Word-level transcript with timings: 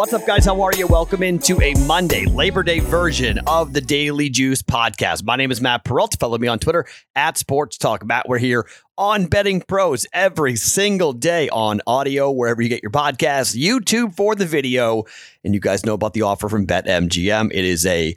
What's 0.00 0.14
up, 0.14 0.26
guys? 0.26 0.46
How 0.46 0.62
are 0.62 0.72
you? 0.74 0.86
Welcome 0.86 1.22
into 1.22 1.60
a 1.60 1.74
Monday, 1.80 2.24
Labor 2.24 2.62
Day 2.62 2.80
version 2.80 3.38
of 3.46 3.74
the 3.74 3.82
Daily 3.82 4.30
Juice 4.30 4.62
podcast. 4.62 5.24
My 5.24 5.36
name 5.36 5.50
is 5.50 5.60
Matt 5.60 5.84
Perrault. 5.84 6.16
Follow 6.18 6.38
me 6.38 6.48
on 6.48 6.58
Twitter 6.58 6.86
at 7.14 7.36
Sports 7.36 7.76
Talk. 7.76 8.02
Matt, 8.02 8.26
we're 8.26 8.38
here 8.38 8.66
on 8.96 9.26
Betting 9.26 9.60
Pros 9.60 10.06
every 10.14 10.56
single 10.56 11.12
day 11.12 11.50
on 11.50 11.82
audio, 11.86 12.30
wherever 12.30 12.62
you 12.62 12.70
get 12.70 12.82
your 12.82 12.90
podcasts, 12.90 13.54
YouTube 13.54 14.14
for 14.14 14.34
the 14.34 14.46
video. 14.46 15.04
And 15.44 15.52
you 15.52 15.60
guys 15.60 15.84
know 15.84 15.92
about 15.92 16.14
the 16.14 16.22
offer 16.22 16.48
from 16.48 16.66
BetMGM. 16.66 17.50
It 17.52 17.64
is 17.66 17.84
a 17.84 18.16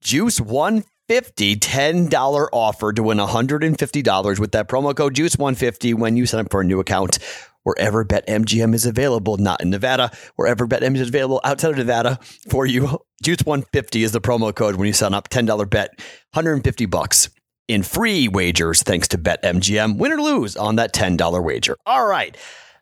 Juice 0.00 0.40
150 0.40 1.54
$10 1.54 2.48
offer 2.52 2.92
to 2.92 3.02
win 3.04 3.18
$150 3.18 4.38
with 4.40 4.50
that 4.50 4.68
promo 4.68 4.96
code 4.96 5.14
Juice150 5.14 5.94
when 5.94 6.16
you 6.16 6.26
sign 6.26 6.40
up 6.40 6.50
for 6.50 6.62
a 6.62 6.64
new 6.64 6.80
account 6.80 7.20
wherever 7.62 8.04
BetMGM 8.04 8.74
is 8.74 8.86
available, 8.86 9.36
not 9.36 9.60
in 9.60 9.70
Nevada, 9.70 10.10
wherever 10.36 10.66
BetMGM 10.66 10.96
is 10.96 11.08
available 11.08 11.40
outside 11.44 11.72
of 11.72 11.78
Nevada 11.78 12.18
for 12.48 12.66
you. 12.66 13.00
Juice150 13.24 14.02
is 14.02 14.12
the 14.12 14.20
promo 14.20 14.54
code 14.54 14.76
when 14.76 14.86
you 14.86 14.92
sign 14.92 15.12
up. 15.12 15.28
$10 15.28 15.68
bet, 15.68 15.90
150 16.32 16.86
bucks 16.86 17.28
in 17.68 17.82
free 17.82 18.28
wagers 18.28 18.82
thanks 18.82 19.08
to 19.08 19.18
BetMGM. 19.18 19.98
Win 19.98 20.12
or 20.12 20.20
lose 20.20 20.56
on 20.56 20.76
that 20.76 20.94
$10 20.94 21.44
wager. 21.44 21.76
All 21.86 22.06
right, 22.06 22.36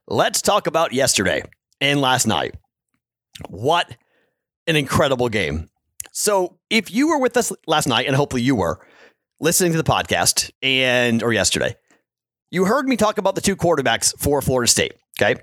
let's 0.07 0.41
talk 0.41 0.67
about 0.67 0.93
yesterday 0.93 1.43
and 1.81 2.01
last 2.01 2.27
night. 2.27 2.55
What 3.49 3.97
an 4.67 4.77
incredible 4.77 5.29
game. 5.29 5.69
So, 6.13 6.59
if 6.71 6.91
you 6.91 7.09
were 7.09 7.19
with 7.19 7.37
us 7.37 7.53
last 7.67 7.87
night, 7.87 8.07
and 8.07 8.17
hopefully 8.17 8.43
you 8.43 8.57
were 8.57 8.85
listening 9.41 9.73
to 9.73 9.79
the 9.79 9.85
podcast 9.85 10.51
and 10.63 11.23
or 11.23 11.33
yesterday, 11.33 11.77
you 12.51 12.65
heard 12.65 12.89
me 12.89 12.97
talk 12.97 13.19
about 13.19 13.35
the 13.35 13.41
two 13.41 13.57
quarterbacks 13.57 14.19
for 14.19 14.41
Florida 14.41 14.69
State. 14.69 14.95
Okay. 15.21 15.41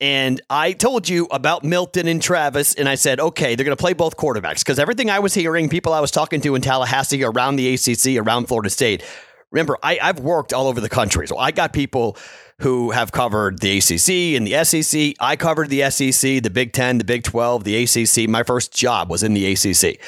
And 0.00 0.40
I 0.50 0.72
told 0.72 1.08
you 1.08 1.26
about 1.30 1.64
Milton 1.64 2.08
and 2.08 2.20
Travis, 2.20 2.74
and 2.74 2.88
I 2.88 2.96
said, 2.96 3.20
okay, 3.20 3.54
they're 3.54 3.64
going 3.64 3.76
to 3.76 3.80
play 3.80 3.92
both 3.92 4.16
quarterbacks 4.16 4.58
because 4.58 4.78
everything 4.78 5.08
I 5.08 5.20
was 5.20 5.34
hearing, 5.34 5.68
people 5.68 5.92
I 5.92 6.00
was 6.00 6.10
talking 6.10 6.40
to 6.42 6.54
in 6.54 6.62
Tallahassee, 6.62 7.22
around 7.22 7.56
the 7.56 7.74
ACC, 7.74 8.18
around 8.18 8.46
Florida 8.46 8.70
State. 8.70 9.04
Remember, 9.52 9.78
I, 9.82 9.98
I've 10.02 10.18
worked 10.18 10.52
all 10.52 10.66
over 10.66 10.80
the 10.80 10.88
country. 10.88 11.28
So 11.28 11.38
I 11.38 11.52
got 11.52 11.72
people 11.72 12.16
who 12.58 12.90
have 12.90 13.12
covered 13.12 13.60
the 13.60 13.78
ACC 13.78 14.36
and 14.36 14.46
the 14.46 14.64
SEC. 14.64 15.14
I 15.20 15.36
covered 15.36 15.70
the 15.70 15.88
SEC, 15.90 16.42
the 16.42 16.50
Big 16.50 16.72
10, 16.72 16.98
the 16.98 17.04
Big 17.04 17.22
12, 17.22 17.64
the 17.64 17.84
ACC. 17.84 18.28
My 18.28 18.42
first 18.42 18.74
job 18.74 19.08
was 19.08 19.22
in 19.22 19.32
the 19.32 19.52
ACC. 19.52 20.00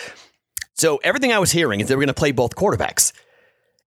So 0.74 0.96
everything 0.98 1.32
I 1.32 1.38
was 1.38 1.52
hearing 1.52 1.80
is 1.80 1.88
they 1.88 1.94
were 1.94 2.00
going 2.00 2.08
to 2.08 2.14
play 2.14 2.32
both 2.32 2.56
quarterbacks. 2.56 3.12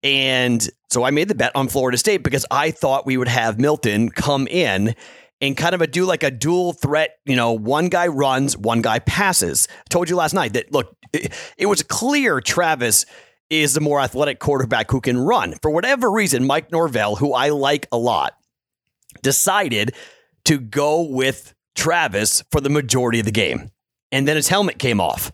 And 0.06 0.70
so 0.88 1.02
I 1.02 1.10
made 1.10 1.26
the 1.26 1.34
bet 1.34 1.50
on 1.56 1.66
Florida 1.66 1.98
State 1.98 2.22
because 2.22 2.46
I 2.48 2.70
thought 2.70 3.06
we 3.06 3.16
would 3.16 3.26
have 3.26 3.58
Milton 3.58 4.08
come 4.08 4.46
in 4.46 4.94
and 5.40 5.56
kind 5.56 5.74
of 5.74 5.82
a 5.82 5.88
do 5.88 6.04
like 6.04 6.22
a 6.22 6.30
dual 6.30 6.74
threat, 6.74 7.18
you 7.24 7.34
know, 7.34 7.52
one 7.52 7.88
guy 7.88 8.06
runs, 8.06 8.56
one 8.56 8.82
guy 8.82 9.00
passes. 9.00 9.66
I 9.68 9.88
told 9.90 10.08
you 10.08 10.14
last 10.14 10.32
night 10.32 10.52
that 10.52 10.70
look, 10.70 10.96
it, 11.12 11.34
it 11.58 11.66
was 11.66 11.82
clear 11.82 12.40
Travis 12.40 13.04
is 13.50 13.74
the 13.74 13.80
more 13.80 14.00
athletic 14.00 14.38
quarterback 14.38 14.92
who 14.92 15.00
can 15.00 15.18
run. 15.18 15.54
For 15.60 15.72
whatever 15.72 16.08
reason, 16.08 16.46
Mike 16.46 16.70
Norvell, 16.70 17.16
who 17.16 17.32
I 17.32 17.48
like 17.48 17.88
a 17.90 17.98
lot, 17.98 18.36
decided 19.22 19.92
to 20.44 20.60
go 20.60 21.02
with 21.02 21.52
Travis 21.74 22.44
for 22.52 22.60
the 22.60 22.70
majority 22.70 23.18
of 23.18 23.26
the 23.26 23.32
game. 23.32 23.72
And 24.12 24.28
then 24.28 24.36
his 24.36 24.46
helmet 24.46 24.78
came 24.78 25.00
off. 25.00 25.32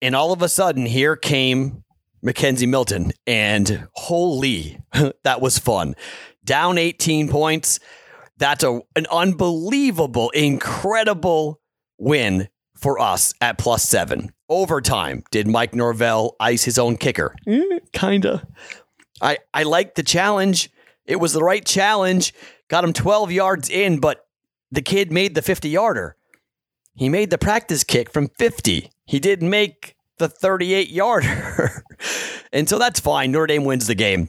And 0.00 0.14
all 0.14 0.32
of 0.32 0.40
a 0.40 0.48
sudden, 0.48 0.86
here 0.86 1.16
came 1.16 1.82
McKenzie 2.24 2.68
Milton, 2.68 3.12
and 3.26 3.88
holy, 3.92 4.80
that 5.22 5.40
was 5.40 5.58
fun. 5.58 5.94
Down 6.44 6.78
18 6.78 7.28
points. 7.28 7.78
That's 8.38 8.64
a, 8.64 8.80
an 8.96 9.06
unbelievable, 9.10 10.30
incredible 10.30 11.60
win 11.98 12.48
for 12.76 12.98
us 12.98 13.34
at 13.40 13.58
plus 13.58 13.82
seven. 13.82 14.32
Overtime, 14.48 15.24
did 15.30 15.46
Mike 15.46 15.74
Norvell 15.74 16.36
ice 16.40 16.64
his 16.64 16.78
own 16.78 16.96
kicker? 16.96 17.34
Mm, 17.46 17.80
kinda. 17.92 18.46
I, 19.20 19.38
I 19.52 19.64
liked 19.64 19.96
the 19.96 20.02
challenge. 20.02 20.70
It 21.04 21.16
was 21.16 21.32
the 21.32 21.42
right 21.42 21.64
challenge. 21.64 22.32
Got 22.68 22.84
him 22.84 22.92
12 22.92 23.32
yards 23.32 23.68
in, 23.68 23.98
but 23.98 24.26
the 24.70 24.82
kid 24.82 25.12
made 25.12 25.34
the 25.34 25.42
50 25.42 25.68
yarder. 25.68 26.16
He 26.94 27.08
made 27.08 27.30
the 27.30 27.38
practice 27.38 27.84
kick 27.84 28.10
from 28.10 28.28
50. 28.38 28.90
He 29.06 29.20
didn't 29.20 29.50
make 29.50 29.94
the 30.18 30.28
38 30.28 30.90
yarder. 30.90 31.84
and 32.52 32.68
so 32.68 32.78
that's 32.78 33.00
fine. 33.00 33.32
Notre 33.32 33.46
Dame 33.46 33.64
wins 33.64 33.86
the 33.86 33.94
game. 33.94 34.28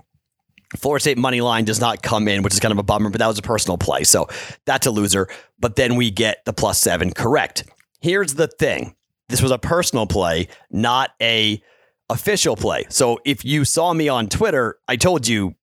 Florida 0.77 1.01
State 1.01 1.17
money 1.17 1.41
line 1.41 1.65
does 1.65 1.79
not 1.79 2.03
come 2.03 2.27
in, 2.27 2.43
which 2.43 2.53
is 2.53 2.59
kind 2.59 2.71
of 2.71 2.77
a 2.77 2.83
bummer, 2.83 3.09
but 3.09 3.19
that 3.19 3.27
was 3.27 3.39
a 3.39 3.43
personal 3.43 3.77
play. 3.77 4.03
So 4.03 4.27
that's 4.65 4.85
a 4.85 4.91
loser. 4.91 5.27
But 5.59 5.75
then 5.75 5.95
we 5.95 6.11
get 6.11 6.45
the 6.45 6.53
plus 6.53 6.79
seven 6.79 7.11
correct. 7.11 7.63
Here's 8.01 8.35
the 8.35 8.47
thing. 8.47 8.95
This 9.29 9.41
was 9.41 9.51
a 9.51 9.57
personal 9.57 10.05
play, 10.07 10.47
not 10.71 11.11
a 11.21 11.61
official 12.09 12.55
play. 12.55 12.85
So 12.89 13.19
if 13.25 13.43
you 13.45 13.65
saw 13.65 13.93
me 13.93 14.09
on 14.09 14.27
Twitter, 14.27 14.77
I 14.87 14.95
told 14.95 15.27
you 15.27 15.55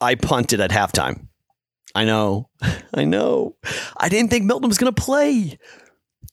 I 0.00 0.14
punted 0.14 0.60
at 0.60 0.70
halftime. 0.70 1.28
I 1.94 2.04
know. 2.04 2.50
I 2.94 3.04
know. 3.04 3.56
I 3.96 4.08
didn't 4.08 4.30
think 4.30 4.44
Milton 4.44 4.68
was 4.68 4.78
going 4.78 4.94
to 4.94 5.02
play. 5.02 5.58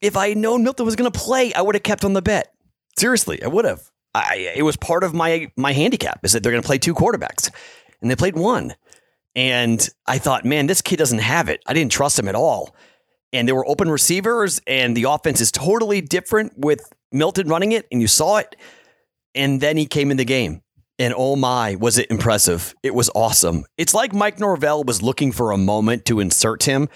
If 0.01 0.17
I 0.17 0.29
had 0.29 0.37
known 0.37 0.63
Milton 0.63 0.85
was 0.85 0.97
going 0.97 1.09
to 1.09 1.17
play, 1.17 1.53
I 1.53 1.61
would 1.61 1.75
have 1.75 1.83
kept 1.83 2.03
on 2.03 2.13
the 2.13 2.21
bet. 2.21 2.52
Seriously, 2.97 3.41
I 3.43 3.47
would 3.47 3.65
have. 3.65 3.89
I, 4.15 4.53
it 4.55 4.61
was 4.61 4.77
part 4.77 5.03
of 5.03 5.13
my 5.13 5.51
my 5.57 5.73
handicap 5.73 6.23
is 6.23 6.33
that 6.33 6.43
they're 6.43 6.51
going 6.51 6.61
to 6.61 6.67
play 6.67 6.77
two 6.77 6.93
quarterbacks, 6.93 7.49
and 8.01 8.11
they 8.11 8.15
played 8.15 8.35
one. 8.35 8.75
And 9.35 9.87
I 10.05 10.19
thought, 10.19 10.45
man, 10.45 10.67
this 10.67 10.81
kid 10.81 10.97
doesn't 10.97 11.19
have 11.19 11.49
it. 11.49 11.61
I 11.65 11.73
didn't 11.73 11.91
trust 11.91 12.19
him 12.19 12.27
at 12.27 12.35
all. 12.35 12.75
And 13.31 13.47
there 13.47 13.55
were 13.55 13.67
open 13.67 13.89
receivers, 13.89 14.61
and 14.67 14.95
the 14.95 15.05
offense 15.05 15.41
is 15.41 15.51
totally 15.51 16.01
different 16.01 16.53
with 16.55 16.81
Milton 17.11 17.47
running 17.47 17.71
it, 17.71 17.87
and 17.91 17.99
you 17.99 18.07
saw 18.07 18.37
it. 18.37 18.55
And 19.33 19.59
then 19.59 19.75
he 19.75 19.87
came 19.87 20.11
in 20.11 20.17
the 20.17 20.25
game, 20.25 20.61
and 20.99 21.15
oh 21.17 21.35
my, 21.35 21.75
was 21.75 21.97
it 21.97 22.11
impressive! 22.11 22.75
It 22.83 22.93
was 22.93 23.09
awesome. 23.15 23.65
It's 23.79 23.95
like 23.95 24.13
Mike 24.13 24.39
Norvell 24.39 24.83
was 24.83 25.01
looking 25.01 25.31
for 25.31 25.51
a 25.51 25.57
moment 25.57 26.05
to 26.05 26.19
insert 26.19 26.63
him, 26.63 26.89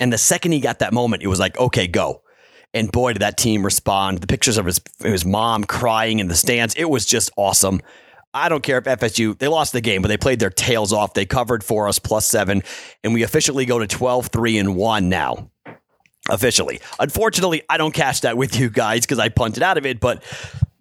and 0.00 0.10
the 0.10 0.18
second 0.18 0.52
he 0.52 0.60
got 0.60 0.78
that 0.78 0.94
moment, 0.94 1.22
it 1.22 1.26
was 1.26 1.38
like, 1.38 1.58
okay, 1.58 1.86
go. 1.86 2.22
And 2.74 2.90
boy, 2.90 3.12
did 3.12 3.22
that 3.22 3.36
team 3.36 3.64
respond. 3.64 4.18
The 4.18 4.26
pictures 4.26 4.56
of 4.56 4.66
his, 4.66 4.80
his 5.00 5.24
mom 5.24 5.64
crying 5.64 6.20
in 6.20 6.28
the 6.28 6.34
stands, 6.34 6.74
it 6.74 6.88
was 6.88 7.04
just 7.04 7.30
awesome. 7.36 7.80
I 8.34 8.48
don't 8.48 8.62
care 8.62 8.78
if 8.78 8.84
FSU, 8.84 9.38
they 9.38 9.48
lost 9.48 9.72
the 9.72 9.82
game, 9.82 10.00
but 10.00 10.08
they 10.08 10.16
played 10.16 10.38
their 10.38 10.50
tails 10.50 10.92
off. 10.92 11.12
They 11.12 11.26
covered 11.26 11.62
for 11.62 11.86
us 11.86 11.98
plus 11.98 12.24
seven, 12.24 12.62
and 13.04 13.12
we 13.12 13.22
officially 13.22 13.66
go 13.66 13.78
to 13.78 13.86
12, 13.86 14.28
3, 14.28 14.58
and 14.58 14.76
1 14.76 15.08
now. 15.08 15.50
Officially. 16.30 16.80
Unfortunately, 17.00 17.62
I 17.68 17.76
don't 17.76 17.92
cash 17.92 18.20
that 18.20 18.36
with 18.36 18.58
you 18.58 18.70
guys 18.70 19.00
because 19.00 19.18
I 19.18 19.28
punted 19.28 19.62
out 19.62 19.76
of 19.76 19.84
it, 19.84 19.98
but 19.98 20.22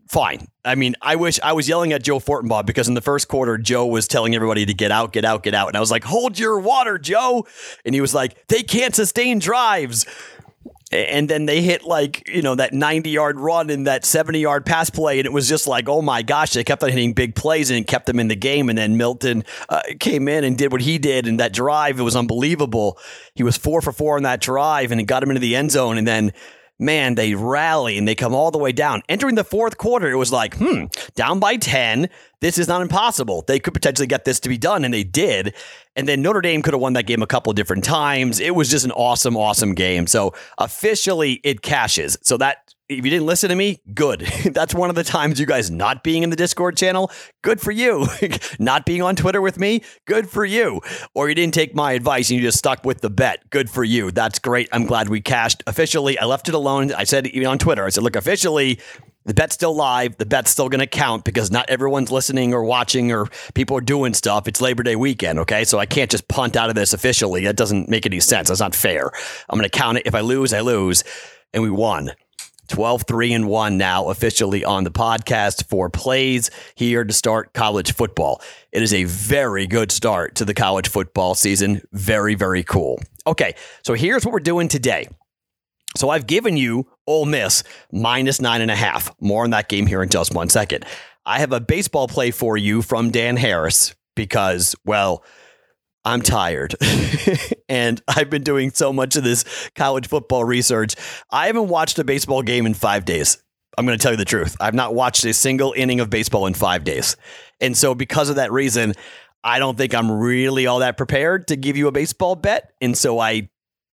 fine. 0.08 0.48
I 0.64 0.76
mean, 0.76 0.96
I 1.02 1.16
wish 1.16 1.40
I 1.42 1.54
was 1.54 1.68
yelling 1.68 1.94
at 1.94 2.04
Joe 2.04 2.20
Fortenbaugh 2.20 2.66
because 2.66 2.88
in 2.88 2.94
the 2.94 3.02
first 3.02 3.28
quarter, 3.28 3.58
Joe 3.58 3.88
was 3.88 4.08
telling 4.08 4.36
everybody 4.36 4.66
to 4.66 4.74
get 4.74 4.92
out, 4.92 5.14
get 5.14 5.26
out, 5.26 5.42
get 5.42 5.56
out. 5.56 5.70
And 5.70 5.76
I 5.76 5.80
was 5.80 5.90
like, 5.90 6.04
hold 6.04 6.38
your 6.38 6.60
water, 6.60 7.00
Joe. 7.00 7.48
And 7.84 7.96
he 7.96 8.02
was 8.02 8.14
like, 8.14 8.48
they 8.48 8.62
can't 8.62 8.94
sustain 8.94 9.40
drives 9.40 10.06
and 10.92 11.30
then 11.30 11.46
they 11.46 11.62
hit 11.62 11.84
like 11.84 12.28
you 12.28 12.42
know 12.42 12.56
that 12.56 12.74
90 12.74 13.10
yard 13.10 13.40
run 13.40 13.70
and 13.70 13.88
that 13.88 14.06
70 14.06 14.40
yard 14.40 14.66
pass 14.66 14.90
play 14.90 15.20
and 15.20 15.26
it 15.26 15.34
was 15.34 15.48
just 15.48 15.68
like 15.68 15.88
oh 15.88 16.02
my 16.02 16.22
gosh 16.22 16.52
they 16.52 16.64
kept 16.64 16.84
on 16.84 16.90
hitting 16.90 17.14
big 17.14 17.36
plays 17.36 17.70
and 17.70 17.80
it 17.80 17.88
kept 17.88 18.06
them 18.06 18.20
in 18.20 18.28
the 18.28 18.36
game 18.36 18.70
and 18.70 18.78
then 18.78 18.98
milton 18.98 19.44
uh, 19.70 19.82
came 20.00 20.28
in 20.28 20.44
and 20.44 20.58
did 20.58 20.72
what 20.72 20.82
he 20.82 20.98
did 20.98 21.28
and 21.28 21.40
that 21.40 21.54
drive 21.54 22.00
it 22.00 22.04
was 22.04 22.16
unbelievable. 22.16 22.98
He 23.36 23.44
was 23.44 23.58
four 23.58 23.82
for 23.82 23.92
four 23.92 24.18
on 24.18 24.24
that 24.24 24.42
drive 24.42 24.92
and 24.92 25.00
it 25.00 25.06
got 25.06 25.24
him 25.24 25.30
into 25.30 25.40
the 25.40 25.56
end 25.56 25.72
zone 25.72 25.98
and 25.98 26.08
then 26.08 26.34
man, 26.82 27.16
they 27.16 27.36
rally 27.36 27.98
and 27.98 28.08
they 28.08 28.16
come 28.16 28.34
all 28.34 28.52
the 28.52 28.58
way 28.58 28.72
down. 28.72 29.04
Entering 29.08 29.36
the 29.36 29.44
fourth 29.44 29.78
quarter, 29.78 30.10
it 30.10 30.16
was 30.16 30.32
like, 30.32 30.56
hmm, 30.58 30.86
down 31.16 31.40
by 31.40 31.56
10. 31.56 32.10
This 32.42 32.58
is 32.58 32.68
not 32.68 32.82
impossible. 32.82 33.44
They 33.48 33.60
could 33.60 33.74
potentially 33.74 34.08
get 34.08 34.26
this 34.26 34.40
to 34.42 34.50
be 34.50 34.58
done, 34.58 34.84
and 34.84 34.94
they 34.94 35.04
did. 35.04 35.54
And 35.96 36.08
then 36.08 36.24
Notre 36.24 36.42
Dame 36.42 36.64
could 36.64 36.74
have 36.74 36.82
won 36.82 36.94
that 36.94 37.06
game 37.06 37.22
a 37.22 37.28
couple 37.28 37.54
different 37.54 37.84
times. 37.84 38.40
It 38.40 38.56
was 38.56 38.70
just 38.70 38.84
an 38.84 38.92
awesome, 38.92 39.38
awesome 39.38 39.76
game. 39.76 40.08
So 40.08 40.34
officially, 40.58 41.34
it 41.44 41.62
cashes. 41.62 42.18
So 42.24 42.38
that 42.38 42.74
if 42.98 43.06
you 43.06 43.12
didn't 43.12 43.26
listen 43.26 43.50
to 43.50 43.56
me, 43.56 43.82
good. 43.94 44.22
That's 44.52 44.76
one 44.76 44.90
of 44.90 44.96
the 44.96 45.04
times 45.04 45.40
you 45.40 45.46
guys 45.46 45.72
not 45.72 46.04
being 46.04 46.24
in 46.24 46.30
the 46.30 46.36
Discord 46.36 46.78
channel. 46.78 47.12
Good 47.42 47.62
for 47.62 47.72
you. 47.72 48.08
not 48.60 48.86
being 48.86 49.02
on 49.02 49.16
Twitter 49.16 49.42
with 49.42 49.58
me, 49.58 49.82
good 50.06 50.30
for 50.30 50.44
you. 50.46 50.82
Or 51.14 51.30
you 51.30 51.36
didn't 51.36 51.54
take 51.54 51.74
my 51.74 51.94
advice 51.94 52.30
and 52.30 52.40
you 52.40 52.46
just 52.46 52.58
stuck 52.58 52.86
with 52.86 53.02
the 53.02 53.10
bet. 53.10 53.50
Good 53.50 53.70
for 53.70 53.84
you. 53.84 54.12
That's 54.12 54.40
great. 54.40 54.68
I'm 54.72 54.86
glad 54.86 55.10
we 55.10 55.22
cashed. 55.22 55.64
Officially, 55.68 56.20
I 56.20 56.26
left 56.26 56.50
it 56.50 56.56
alone. 56.56 56.92
I 56.94 57.06
said 57.06 57.28
even 57.28 57.48
on 57.48 57.58
Twitter, 57.58 57.86
I 57.86 57.90
said, 57.90 58.04
look, 58.04 58.16
officially, 58.16 58.80
the 59.26 59.34
bet's 59.34 59.54
still 59.54 59.76
live. 59.76 60.18
The 60.18 60.26
bet's 60.26 60.52
still 60.52 60.68
going 60.68 60.80
to 60.80 60.88
count 60.88 61.24
because 61.24 61.52
not 61.52 61.70
everyone's 61.70 62.12
listening 62.12 62.54
or 62.54 62.64
watching 62.64 63.12
or 63.12 63.28
people 63.54 63.78
are 63.78 63.82
doing 63.82 64.14
stuff. 64.14 64.48
It's 64.48 64.62
Labor 64.62 64.84
Day 64.84 64.96
weekend, 64.96 65.40
okay? 65.40 65.64
So 65.64 65.80
I 65.80 65.86
can't 65.86 66.10
just 66.10 66.28
punt 66.28 66.56
out 66.56 66.70
of 66.70 66.76
this 66.76 66.94
officially. 66.94 67.46
That 67.46 67.56
doesn't 67.56 67.88
make 67.88 68.06
any 68.06 68.20
sense. 68.20 68.48
That's 68.48 68.60
not 68.60 68.76
fair. 68.76 69.12
I'm 69.50 69.60
going 69.60 69.70
to 69.70 69.78
count 69.78 70.00
it. 70.00 70.08
If 70.08 70.16
I 70.16 70.22
lose, 70.22 70.54
I 70.54 70.62
lose. 70.62 71.04
And 71.54 71.62
we 71.62 71.70
won. 71.70 72.12
12 72.72 73.04
3 73.04 73.34
and 73.34 73.48
1 73.50 73.78
now 73.78 74.08
officially 74.08 74.64
on 74.64 74.86
the 74.86 74.92
podcast 74.92 75.68
for 75.68 75.90
plays 75.90 76.50
here 76.76 77.04
to 77.04 77.14
start 77.14 77.54
college 77.54 77.94
football. 77.94 78.42
It 78.72 78.82
is 78.82 78.94
a 78.94 79.04
very 79.04 79.68
good 79.68 79.92
start 79.92 80.36
to 80.36 80.46
the 80.46 80.54
college 80.54 80.88
football 80.88 81.36
season. 81.36 81.82
Very, 81.92 82.34
very 82.34 82.64
cool. 82.64 83.02
Okay, 83.28 83.56
so 83.84 83.94
here's 83.94 84.26
what 84.26 84.32
we're 84.32 84.40
doing 84.40 84.70
today. 84.70 85.10
So 85.98 86.10
I've 86.10 86.26
given 86.26 86.56
you 86.56 86.88
Ole 87.06 87.26
Miss 87.26 87.64
minus 87.92 88.40
nine 88.40 88.62
and 88.62 88.72
a 88.72 88.76
half. 88.76 89.12
More 89.20 89.44
on 89.44 89.50
that 89.50 89.68
game 89.68 89.86
here 89.86 90.02
in 90.02 90.08
just 90.08 90.34
one 90.34 90.48
second. 90.48 90.86
I 91.26 91.40
have 91.40 91.52
a 91.52 91.60
baseball 91.60 92.08
play 92.08 92.32
for 92.32 92.56
you 92.56 92.82
from 92.82 93.12
Dan 93.12 93.36
Harris 93.36 93.94
because, 94.16 94.76
well, 94.86 95.26
I'm 96.04 96.22
tired. 96.22 96.76
and 97.70 98.02
I've 98.08 98.30
been 98.30 98.44
doing 98.44 98.72
so 98.72 98.92
much 98.92 99.16
of 99.16 99.24
this 99.24 99.70
college 99.76 100.08
football 100.08 100.44
research. 100.44 100.96
I 101.30 101.48
haven't 101.48 101.68
watched 101.68 102.00
a 102.00 102.04
baseball 102.04 102.42
game 102.42 102.66
in 102.66 102.74
five 102.74 103.06
days. 103.06 103.42
I'm 103.78 103.86
going 103.86 103.98
to 103.98 104.02
tell 104.02 104.12
you 104.12 104.18
the 104.18 104.26
truth. 104.26 104.58
I've 104.60 104.74
not 104.74 104.94
watched 104.94 105.24
a 105.26 105.34
single 105.34 105.74
inning 105.78 106.00
of 106.00 106.10
baseball 106.10 106.46
in 106.46 106.54
five 106.54 106.84
days. 106.84 107.16
And 107.60 107.78
so, 107.78 107.96
because 107.96 108.30
of 108.30 108.36
that 108.36 108.52
reason, 108.52 108.94
I 109.44 109.60
don't 109.60 109.78
think 109.78 109.96
I'm 109.96 110.12
really 110.12 110.68
all 110.68 110.80
that 110.80 110.98
prepared 110.98 111.48
to 111.48 111.56
give 111.56 111.78
you 111.78 111.88
a 111.88 111.92
baseball 111.92 112.36
bet. 112.36 112.74
And 112.82 112.98
so 112.98 113.20
I 113.20 113.50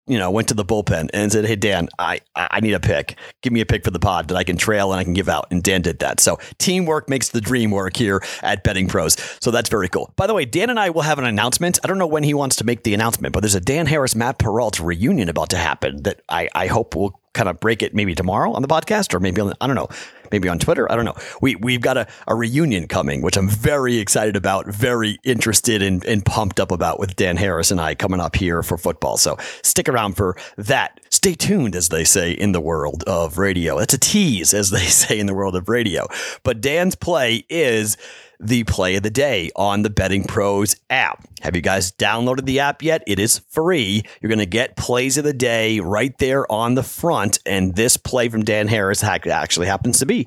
you 0.09 0.19
know, 0.19 0.31
went 0.31 0.49
to 0.49 0.55
the 0.55 0.65
bullpen 0.65 1.11
and 1.13 1.31
said, 1.31 1.45
"Hey 1.45 1.57
Dan, 1.57 1.89
I 1.99 2.21
I 2.35 2.61
need 2.61 2.73
a 2.73 2.81
pick. 2.81 3.17
Give 3.43 3.53
me 3.53 3.61
a 3.61 3.67
pick 3.67 3.85
for 3.85 3.91
the 3.91 3.99
pod 3.99 4.29
that 4.29 4.37
I 4.37 4.45
can 4.45 4.57
trail 4.57 4.93
and 4.93 5.01
I 5.01 5.05
can 5.05 5.15
give 5.15 5.29
out." 5.29 5.47
And 5.51 5.63
Dan 5.63 5.83
did 5.83 5.99
that. 6.01 6.21
So 6.21 6.39
teamwork 6.59 7.09
makes 7.09 7.29
the 7.29 7.41
dream 7.41 7.71
work 7.71 7.97
here 7.97 8.23
at 8.43 8.65
Betting 8.65 8.89
Pros. 8.89 9.17
So 9.41 9.51
that's 9.51 9.69
very 9.69 9.89
cool. 9.89 10.13
By 10.17 10.27
the 10.27 10.35
way, 10.35 10.45
Dan 10.45 10.71
and 10.71 10.81
I 10.81 10.91
will 10.91 11.03
have 11.03 11.19
an 11.19 11.25
announcement. 11.25 11.79
I 11.85 11.87
don't 11.87 11.99
know 11.99 12.07
when 12.07 12.23
he 12.23 12.35
wants 12.35 12.57
to 12.57 12.65
make 12.65 12.83
the 12.83 12.95
announcement, 12.95 13.33
but 13.33 13.41
there's 13.41 13.55
a 13.55 13.61
Dan 13.61 13.87
Harris 13.87 14.15
Matt 14.15 14.39
Perrault 14.39 14.81
reunion 14.81 15.29
about 15.29 15.51
to 15.51 15.59
happen 15.59 16.03
that 16.03 16.23
I 16.29 16.49
I 16.55 16.67
hope 16.67 16.97
will 16.97 17.21
kind 17.39 17.49
of 17.49 17.61
break 17.61 17.83
it 17.85 17.95
maybe 17.95 18.17
tomorrow 18.17 18.53
on 18.53 18.63
the 18.63 18.69
podcast 18.69 19.15
or 19.15 19.21
maybe 19.21 19.41
on, 19.41 19.55
I 19.61 19.69
don't 19.69 19.77
know 19.77 19.89
maybe 20.33 20.49
on 20.49 20.59
Twitter. 20.59 20.91
I 20.91 20.97
don't 20.97 21.05
know. 21.05 21.15
We 21.41 21.55
we've 21.57 21.81
got 21.81 21.97
a, 21.97 22.07
a 22.27 22.35
reunion 22.35 22.89
coming, 22.89 23.23
which 23.23 23.37
I'm 23.37 23.49
very 23.49 23.99
excited 23.99 24.37
about, 24.37 24.67
very 24.67 25.19
interested 25.25 25.81
and, 25.81 26.05
and 26.05 26.25
pumped 26.25 26.61
up 26.61 26.71
about 26.71 26.99
with 26.99 27.17
Dan 27.17 27.37
Harris 27.37 27.71
and 27.71 27.81
I 27.81 27.95
coming 27.95 28.21
up 28.21 28.37
here 28.37 28.63
for 28.63 28.77
football. 28.77 29.17
So 29.17 29.39
stick 29.63 29.89
around 29.89 30.17
for 30.17 30.37
that. 30.57 31.01
Stay 31.11 31.35
tuned, 31.35 31.75
as 31.75 31.89
they 31.89 32.05
say 32.05 32.33
in 32.33 32.53
the 32.53 32.61
world 32.61 33.05
of 33.07 33.39
radio. 33.39 33.79
It's 33.79 33.95
a 33.95 33.99
tease, 33.99 34.53
as 34.53 34.71
they 34.71 34.85
say 34.85 35.19
in 35.19 35.27
the 35.27 35.35
world 35.35 35.57
of 35.57 35.69
radio. 35.69 36.09
But 36.43 36.61
Dan's 36.61 36.95
play 36.95 37.47
is 37.49 37.97
the 38.41 38.65
play 38.65 38.97
of 38.97 39.03
the 39.03 39.11
day 39.11 39.51
on 39.57 39.83
the 39.83 39.91
Betting 39.91 40.25
Pros 40.25 40.77
app. 40.91 41.27
Have 41.41 41.57
you 41.57 41.63
guys 41.63 41.93
downloaded 41.93 42.45
the 42.45 42.61
app 42.61 42.83
yet? 42.83 43.03
It 43.07 43.19
is 43.19 43.39
free. 43.39 44.03
You're 44.21 44.29
going 44.29 44.39
to 44.39 44.47
get 44.47 44.77
plays 44.77 45.19
of 45.19 45.25
the 45.25 45.33
day 45.33 45.81
right 45.81 46.17
there 46.19 46.51
on 46.51 46.75
the 46.75 46.83
front. 46.83 47.39
And 47.47 47.75
this 47.75 47.97
play 47.97 48.29
from 48.29 48.45
Dan 48.45 48.69
Harris 48.69 49.03
actually 49.03 49.67
happens 49.67 49.99
to 49.99 50.07
be 50.07 50.27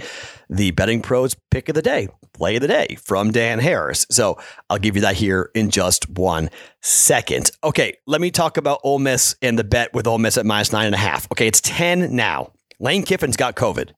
the 0.50 0.72
Betting 0.72 1.02
Pros 1.02 1.36
pick 1.50 1.70
of 1.70 1.76
the 1.76 1.82
day, 1.82 2.10
play 2.34 2.56
of 2.58 2.62
the 2.62 2.68
day 2.68 2.98
from 3.02 3.32
Dan 3.32 3.60
Harris. 3.60 4.06
So 4.10 4.38
I'll 4.70 4.78
give 4.78 4.96
you 4.96 5.02
that 5.04 5.16
here 5.16 5.50
in 5.56 5.70
just 5.70 6.10
one 6.10 6.50
second. 6.82 7.52
Okay, 7.64 7.98
let 8.08 8.20
me 8.20 8.32
talk 8.32 8.58
about 8.58 8.82
Ole 8.84 9.00
Miss 9.00 9.36
and 9.42 9.58
the 9.58 9.64
bet 9.64 9.94
with 9.94 10.08
Ole 10.08 10.18
Miss 10.18 10.38
at 10.38 10.46
minus 10.46 10.74
nine 10.74 10.88
and 10.88 10.96
a 10.96 11.00
half. 11.00 11.32
Okay, 11.32 11.48
it's 11.48 11.62
10 11.62 12.16
now. 12.16 12.52
Lane 12.80 13.04
Kiffin's 13.04 13.38
got 13.38 13.56
COVID. 13.56 13.92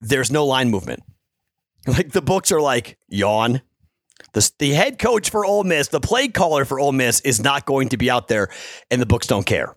There's 0.00 0.30
no 0.30 0.44
line 0.44 0.70
movement. 0.70 1.02
Like 1.86 2.12
the 2.12 2.20
books 2.20 2.52
are 2.52 2.60
like 2.60 2.98
yawn. 3.08 3.62
The, 4.32 4.50
the 4.58 4.72
head 4.72 4.98
coach 4.98 5.30
for 5.30 5.46
Ole 5.46 5.64
Miss, 5.64 5.88
the 5.88 6.00
play 6.00 6.28
caller 6.28 6.64
for 6.64 6.78
Ole 6.78 6.92
Miss, 6.92 7.20
is 7.20 7.40
not 7.40 7.64
going 7.64 7.88
to 7.90 7.96
be 7.96 8.10
out 8.10 8.28
there, 8.28 8.50
and 8.90 9.00
the 9.00 9.06
books 9.06 9.26
don't 9.26 9.46
care. 9.46 9.74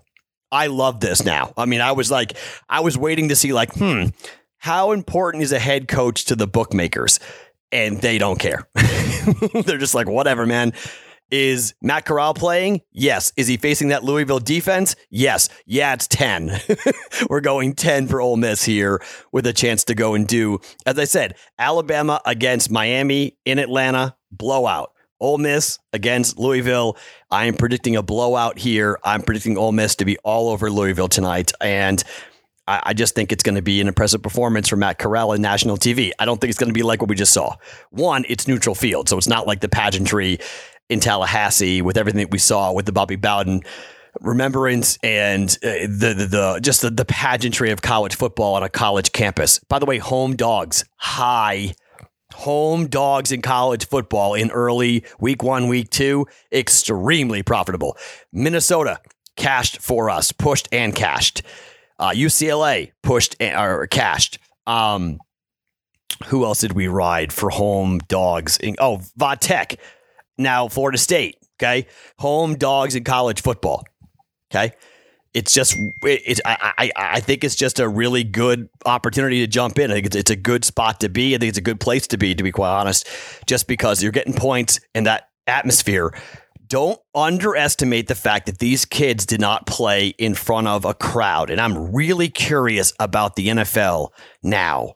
I 0.52 0.68
love 0.68 1.00
this 1.00 1.24
now. 1.24 1.54
I 1.56 1.66
mean, 1.66 1.80
I 1.80 1.94
was 1.94 2.12
like, 2.12 2.36
I 2.68 2.82
was 2.82 2.98
waiting 2.98 3.30
to 3.30 3.36
see, 3.36 3.54
like, 3.54 3.74
hmm, 3.74 4.08
how 4.58 4.92
important 4.92 5.44
is 5.44 5.52
a 5.52 5.60
head 5.60 5.88
coach 5.88 6.26
to 6.26 6.36
the 6.36 6.48
bookmakers? 6.48 7.20
And 7.72 8.02
they 8.02 8.18
don't 8.18 8.38
care. 8.38 8.68
They're 9.54 9.78
just 9.78 9.96
like, 9.96 10.10
whatever, 10.10 10.46
man. 10.46 10.74
Is 11.32 11.74
Matt 11.82 12.06
Corral 12.06 12.34
playing? 12.34 12.82
Yes. 12.92 13.32
Is 13.38 13.48
he 13.48 13.56
facing 13.56 13.88
that 13.88 14.04
Louisville 14.04 14.40
defense? 14.40 14.98
Yes. 15.10 15.48
Yeah, 15.66 15.94
it's 15.94 16.08
10. 16.08 16.52
We're 17.30 17.40
going 17.40 17.74
10 17.74 18.08
for 18.08 18.20
Ole 18.20 18.36
Miss 18.36 18.64
here 18.64 19.02
with 19.32 19.48
a 19.48 19.54
chance 19.54 19.86
to 19.86 19.96
go 19.96 20.14
and 20.14 20.28
do, 20.28 20.60
as 20.86 21.00
I 21.00 21.06
said, 21.06 21.36
Alabama 21.58 22.22
against 22.26 22.70
Miami 22.70 23.38
in 23.46 23.60
Atlanta, 23.60 24.16
blowout. 24.30 24.92
Ole 25.22 25.38
Miss 25.38 25.80
against 25.94 26.38
Louisville. 26.38 26.98
I 27.30 27.46
am 27.46 27.54
predicting 27.54 27.96
a 27.96 28.02
blowout 28.02 28.58
here. 28.58 28.98
I'm 29.04 29.22
predicting 29.22 29.58
Ole 29.58 29.72
Miss 29.72 29.96
to 29.98 30.06
be 30.06 30.18
all 30.20 30.50
over 30.50 30.70
Louisville 30.70 31.10
tonight. 31.10 31.52
And 31.62 32.04
I, 32.68 32.94
just 32.94 33.16
think 33.16 33.32
it's 33.32 33.44
going 33.44 33.56
to 33.56 33.62
be 33.62 33.82
an 33.82 33.88
impressive 33.88 34.22
performance 34.22 34.68
from 34.68 34.80
Matt 34.80 34.98
Corral 34.98 35.34
in 35.34 35.42
national 35.42 35.78
TV. 35.78 36.12
I 36.20 36.26
don't 36.26 36.40
think 36.40 36.50
it's 36.50 36.60
going 36.60 36.70
to 36.70 36.74
be 36.74 36.84
like 36.84 37.02
what 37.02 37.10
we 37.10 37.16
just 37.16 37.34
saw. 37.34 37.56
One, 37.90 38.24
it's 38.30 38.48
neutral 38.48 38.76
field, 38.76 39.10
so 39.10 39.18
it's 39.18 39.28
not 39.28 39.48
like 39.48 39.60
the 39.62 39.70
pageantry 39.70 40.40
in 40.92 41.00
Tallahassee 41.00 41.82
with 41.82 41.96
everything 41.98 42.20
that 42.20 42.32
we 42.32 42.38
saw 42.38 42.74
with 42.74 42.86
the 42.86 42.92
Bobby 42.92 43.16
Bowden 43.16 43.62
remembrance 44.20 45.00
and 45.02 45.58
uh, 45.64 45.88
the, 45.88 46.14
the, 46.18 46.26
the 46.26 46.60
just 46.62 46.82
the, 46.82 46.90
the 46.90 47.06
pageantry 47.06 47.72
of 47.72 47.82
college 47.82 48.14
football 48.14 48.56
on 48.56 48.64
a 48.64 48.70
college 48.70 49.14
campus. 49.14 49.60
By 49.70 49.80
the 49.80 49.86
way, 49.86 50.00
home 50.00 50.36
dogs 50.36 50.84
high 50.98 51.74
home 52.34 52.88
dogs 52.88 53.32
in 53.32 53.42
college 53.42 53.88
football 53.88 54.34
in 54.34 54.52
early 54.52 55.06
week 55.20 55.44
1 55.44 55.70
week 55.70 55.90
2 55.92 56.26
extremely 56.52 57.42
profitable. 57.42 57.96
Minnesota 58.34 59.00
cashed 59.38 59.82
for 59.82 60.10
us, 60.10 60.34
pushed 60.34 60.68
and 60.74 60.94
cashed. 60.94 61.42
Uh, 62.00 62.10
UCLA 62.10 62.92
pushed 63.02 63.38
and, 63.40 63.56
or 63.58 63.88
cashed. 63.88 64.40
Um, 64.68 65.20
who 66.26 66.44
else 66.44 66.60
did 66.60 66.74
we 66.74 66.88
ride 66.88 67.32
for 67.32 67.50
home 67.50 68.00
dogs? 68.10 68.60
Oh, 68.78 69.02
Va 69.16 69.38
Tech 69.40 69.78
now 70.42 70.68
Florida 70.68 70.98
State. 70.98 71.38
Okay, 71.60 71.88
home 72.18 72.56
dogs 72.56 72.96
in 72.96 73.04
college 73.04 73.42
football. 73.42 73.84
Okay, 74.52 74.74
it's 75.34 75.54
just 75.54 75.76
it's 76.04 76.42
I, 76.44 76.74
I 76.78 76.92
I 76.96 77.20
think 77.20 77.44
it's 77.44 77.56
just 77.56 77.80
a 77.80 77.88
really 77.88 78.24
good 78.24 78.68
opportunity 78.86 79.40
to 79.40 79.48
jump 79.48 79.80
in. 79.80 79.92
I 79.92 79.96
think 79.96 80.08
it's, 80.08 80.16
it's 80.16 80.32
a 80.32 80.36
good 80.36 80.66
spot 80.66 81.00
to 81.02 81.10
be. 81.10 81.36
I 81.36 81.38
think 81.38 81.50
it's 81.50 81.58
a 81.58 81.62
good 81.62 81.80
place 81.80 82.08
to 82.08 82.18
be, 82.18 82.36
to 82.36 82.44
be 82.44 82.52
quite 82.52 82.80
honest. 82.80 83.08
Just 83.46 83.68
because 83.68 84.02
you're 84.04 84.12
getting 84.12 84.34
points 84.34 84.80
in 84.94 85.06
that 85.06 85.30
atmosphere. 85.48 86.14
Don't 86.68 87.00
underestimate 87.14 88.08
the 88.08 88.16
fact 88.16 88.46
that 88.46 88.60
these 88.60 88.86
kids 88.86 89.26
did 89.26 89.42
not 89.42 89.66
play 89.68 90.08
in 90.18 90.36
front 90.36 90.68
of 90.68 90.86
a 90.86 90.94
crowd. 90.94 91.50
And 91.50 91.60
I'm 91.60 91.92
really 91.92 92.30
curious 92.30 92.94
about 92.98 93.36
the 93.36 93.50
NFL 93.50 94.10
now. 94.42 94.94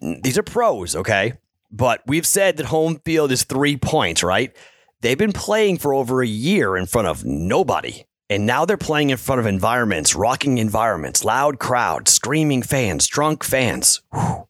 These 0.00 0.36
are 0.36 0.42
pros, 0.42 0.96
okay? 0.96 1.34
But 1.70 2.02
we've 2.08 2.26
said 2.26 2.56
that 2.56 2.66
home 2.66 3.00
field 3.04 3.30
is 3.30 3.44
three 3.44 3.76
points, 3.76 4.24
right? 4.24 4.54
They've 5.02 5.18
been 5.18 5.32
playing 5.32 5.78
for 5.78 5.92
over 5.92 6.22
a 6.22 6.26
year 6.26 6.76
in 6.76 6.86
front 6.86 7.08
of 7.08 7.24
nobody. 7.24 8.04
And 8.30 8.46
now 8.46 8.64
they're 8.64 8.76
playing 8.76 9.10
in 9.10 9.18
front 9.18 9.40
of 9.40 9.46
environments, 9.46 10.14
rocking 10.14 10.58
environments, 10.58 11.24
loud 11.24 11.58
crowds, 11.58 12.12
screaming 12.12 12.62
fans, 12.62 13.08
drunk 13.08 13.44
fans. 13.44 14.00
Whew. 14.14 14.48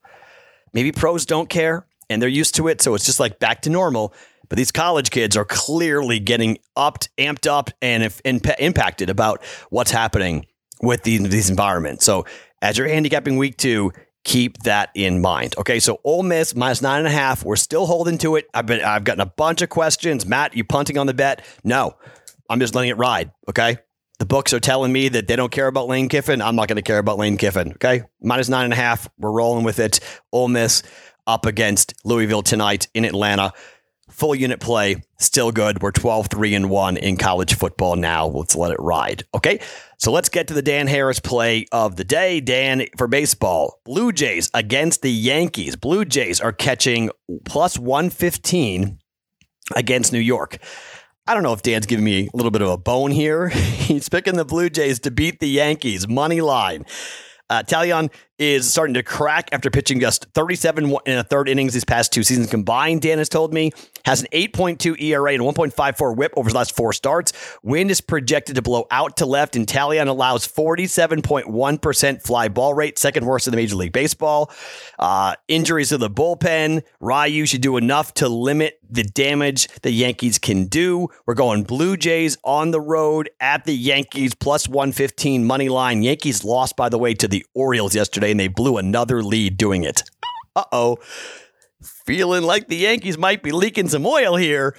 Maybe 0.71 0.91
pros 0.91 1.25
don't 1.25 1.49
care 1.49 1.87
and 2.09 2.21
they're 2.21 2.29
used 2.29 2.55
to 2.55 2.67
it. 2.67 2.81
So 2.81 2.93
it's 2.93 3.05
just 3.05 3.19
like 3.19 3.39
back 3.39 3.63
to 3.63 3.71
normal. 3.71 4.13
But 4.47 4.57
these 4.57 4.71
college 4.71 5.09
kids 5.09 5.35
are 5.35 5.45
clearly 5.45 6.19
getting 6.19 6.59
upped, 6.77 7.09
amped 7.17 7.49
up, 7.49 7.71
and 7.81 8.03
if, 8.03 8.21
imp- 8.23 8.59
impacted 8.59 9.09
about 9.09 9.43
what's 9.71 9.91
happening 9.91 10.45
with 10.81 11.01
these, 11.01 11.27
these 11.29 11.49
environments. 11.49 12.05
So 12.05 12.25
as 12.61 12.77
you're 12.77 12.87
handicapping 12.87 13.37
week 13.37 13.57
two, 13.57 13.91
keep 14.23 14.57
that 14.63 14.89
in 14.95 15.21
mind. 15.21 15.55
Okay, 15.57 15.79
so 15.79 15.99
Ole 16.03 16.23
Miss 16.23 16.55
minus 16.55 16.81
nine 16.81 16.99
and 16.99 17.07
a 17.07 17.11
half. 17.11 17.43
We're 17.43 17.55
still 17.55 17.85
holding 17.85 18.17
to 18.19 18.35
it. 18.35 18.47
I've 18.53 18.65
been 18.65 18.81
I've 18.81 19.03
gotten 19.03 19.21
a 19.21 19.25
bunch 19.25 19.61
of 19.61 19.69
questions. 19.69 20.25
Matt, 20.25 20.55
you 20.55 20.63
punting 20.63 20.97
on 20.97 21.07
the 21.07 21.13
bet? 21.13 21.43
No, 21.63 21.95
I'm 22.49 22.59
just 22.59 22.75
letting 22.75 22.89
it 22.89 22.97
ride. 22.97 23.31
Okay. 23.49 23.77
The 24.19 24.25
books 24.25 24.53
are 24.53 24.59
telling 24.59 24.93
me 24.93 25.09
that 25.09 25.27
they 25.27 25.35
don't 25.35 25.51
care 25.51 25.67
about 25.67 25.87
Lane 25.87 26.07
Kiffin. 26.07 26.41
I'm 26.41 26.55
not 26.55 26.67
going 26.67 26.77
to 26.77 26.83
care 26.83 26.99
about 26.99 27.17
Lane 27.17 27.35
Kiffin. 27.35 27.73
Okay. 27.73 28.03
Minus 28.21 28.47
nine 28.47 28.65
and 28.65 28.73
a 28.73 28.77
half. 28.77 29.09
We're 29.17 29.31
rolling 29.31 29.65
with 29.65 29.79
it. 29.79 29.99
Ole 30.31 30.47
Miss 30.47 30.83
up 31.25 31.45
against 31.45 31.93
Louisville 32.05 32.43
tonight 32.43 32.87
in 32.93 33.05
Atlanta 33.05 33.53
full 34.13 34.35
unit 34.35 34.59
play, 34.59 35.03
still 35.17 35.51
good. 35.51 35.81
We're 35.81 35.91
12 35.91 36.27
3 36.27 36.55
and 36.55 36.69
1 36.69 36.97
in 36.97 37.17
college 37.17 37.55
football 37.55 37.95
now. 37.95 38.27
Let's 38.27 38.55
let 38.55 38.71
it 38.71 38.79
ride. 38.79 39.23
Okay. 39.33 39.59
So 40.03 40.11
let's 40.11 40.27
get 40.27 40.49
to 40.49 40.53
the 40.53 40.61
Dan 40.61 40.87
Harris 40.87 41.21
play 41.21 41.65
of 41.71 41.95
the 41.95 42.03
day. 42.03 42.41
Dan, 42.41 42.87
for 42.97 43.07
baseball, 43.07 43.79
Blue 43.85 44.11
Jays 44.11 44.51
against 44.53 45.01
the 45.01 45.09
Yankees. 45.09 45.77
Blue 45.77 46.03
Jays 46.03 46.41
are 46.41 46.51
catching 46.51 47.09
plus 47.45 47.79
115 47.79 48.99
against 49.77 50.11
New 50.11 50.19
York. 50.19 50.57
I 51.25 51.33
don't 51.33 51.41
know 51.41 51.53
if 51.53 51.61
Dan's 51.61 51.85
giving 51.85 52.03
me 52.03 52.27
a 52.33 52.35
little 52.35 52.51
bit 52.51 52.61
of 52.61 52.67
a 52.67 52.77
bone 52.77 53.11
here. 53.11 53.47
He's 53.49 54.09
picking 54.09 54.35
the 54.35 54.43
Blue 54.43 54.69
Jays 54.69 54.99
to 54.99 55.09
beat 55.09 55.39
the 55.39 55.47
Yankees, 55.47 56.05
money 56.05 56.41
line. 56.41 56.85
Uh, 57.49 57.63
Taillon 57.63 58.11
is 58.39 58.69
starting 58.69 58.93
to 58.95 59.03
crack 59.03 59.49
after 59.51 59.69
pitching 59.69 59.99
just 59.99 60.25
37 60.33 60.97
in 61.05 61.17
a 61.17 61.23
third 61.23 61.47
innings 61.47 61.73
these 61.73 61.85
past 61.85 62.11
two 62.11 62.23
seasons 62.23 62.49
combined. 62.49 63.01
Dan 63.01 63.17
has 63.19 63.29
told 63.29 63.53
me 63.53 63.71
has 64.05 64.21
an 64.21 64.27
8.2 64.33 65.01
ERA 65.01 65.33
and 65.33 65.43
1.54 65.43 66.15
WHIP 66.15 66.33
over 66.35 66.47
his 66.47 66.55
last 66.55 66.75
four 66.75 66.93
starts. 66.93 67.33
Wind 67.63 67.91
is 67.91 68.01
projected 68.01 68.55
to 68.55 68.61
blow 68.61 68.85
out 68.91 69.17
to 69.17 69.25
left, 69.25 69.55
and 69.55 69.67
Taillon 69.67 70.07
allows 70.07 70.47
47.1% 70.47 72.21
fly 72.21 72.47
ball 72.47 72.73
rate, 72.73 72.99
second 72.99 73.25
worst 73.25 73.47
in 73.47 73.51
the 73.51 73.57
Major 73.57 73.75
League 73.75 73.93
Baseball. 73.93 74.51
Uh, 74.99 75.35
injuries 75.47 75.89
to 75.89 75.97
the 75.97 76.09
bullpen. 76.09 76.83
Ryu 76.99 77.45
should 77.45 77.61
do 77.61 77.77
enough 77.77 78.13
to 78.15 78.27
limit 78.27 78.79
the 78.93 79.03
damage 79.03 79.67
the 79.81 79.91
Yankees 79.91 80.37
can 80.37 80.65
do. 80.65 81.07
We're 81.25 81.33
going 81.33 81.63
Blue 81.63 81.97
Jays 81.97 82.37
on 82.43 82.71
the 82.71 82.79
road 82.79 83.29
at 83.39 83.65
the 83.65 83.75
Yankees 83.75 84.35
plus 84.35 84.67
115 84.67 85.43
money 85.45 85.69
line. 85.69 86.03
Yankees 86.03 86.43
lost, 86.43 86.75
by 86.75 86.89
the 86.89 86.99
way, 86.99 87.13
to 87.15 87.27
the 87.27 87.45
Orioles 87.55 87.95
yesterday, 87.95 88.22
and 88.31 88.39
they 88.39 88.47
blew 88.47 88.77
another 88.77 89.23
lead 89.23 89.57
doing 89.57 89.83
it. 89.83 90.03
Uh 90.55 90.63
oh. 90.71 90.97
Feeling 91.81 92.43
like 92.43 92.67
the 92.67 92.75
Yankees 92.75 93.17
might 93.17 93.41
be 93.41 93.51
leaking 93.51 93.89
some 93.89 94.05
oil 94.05 94.35
here. 94.35 94.75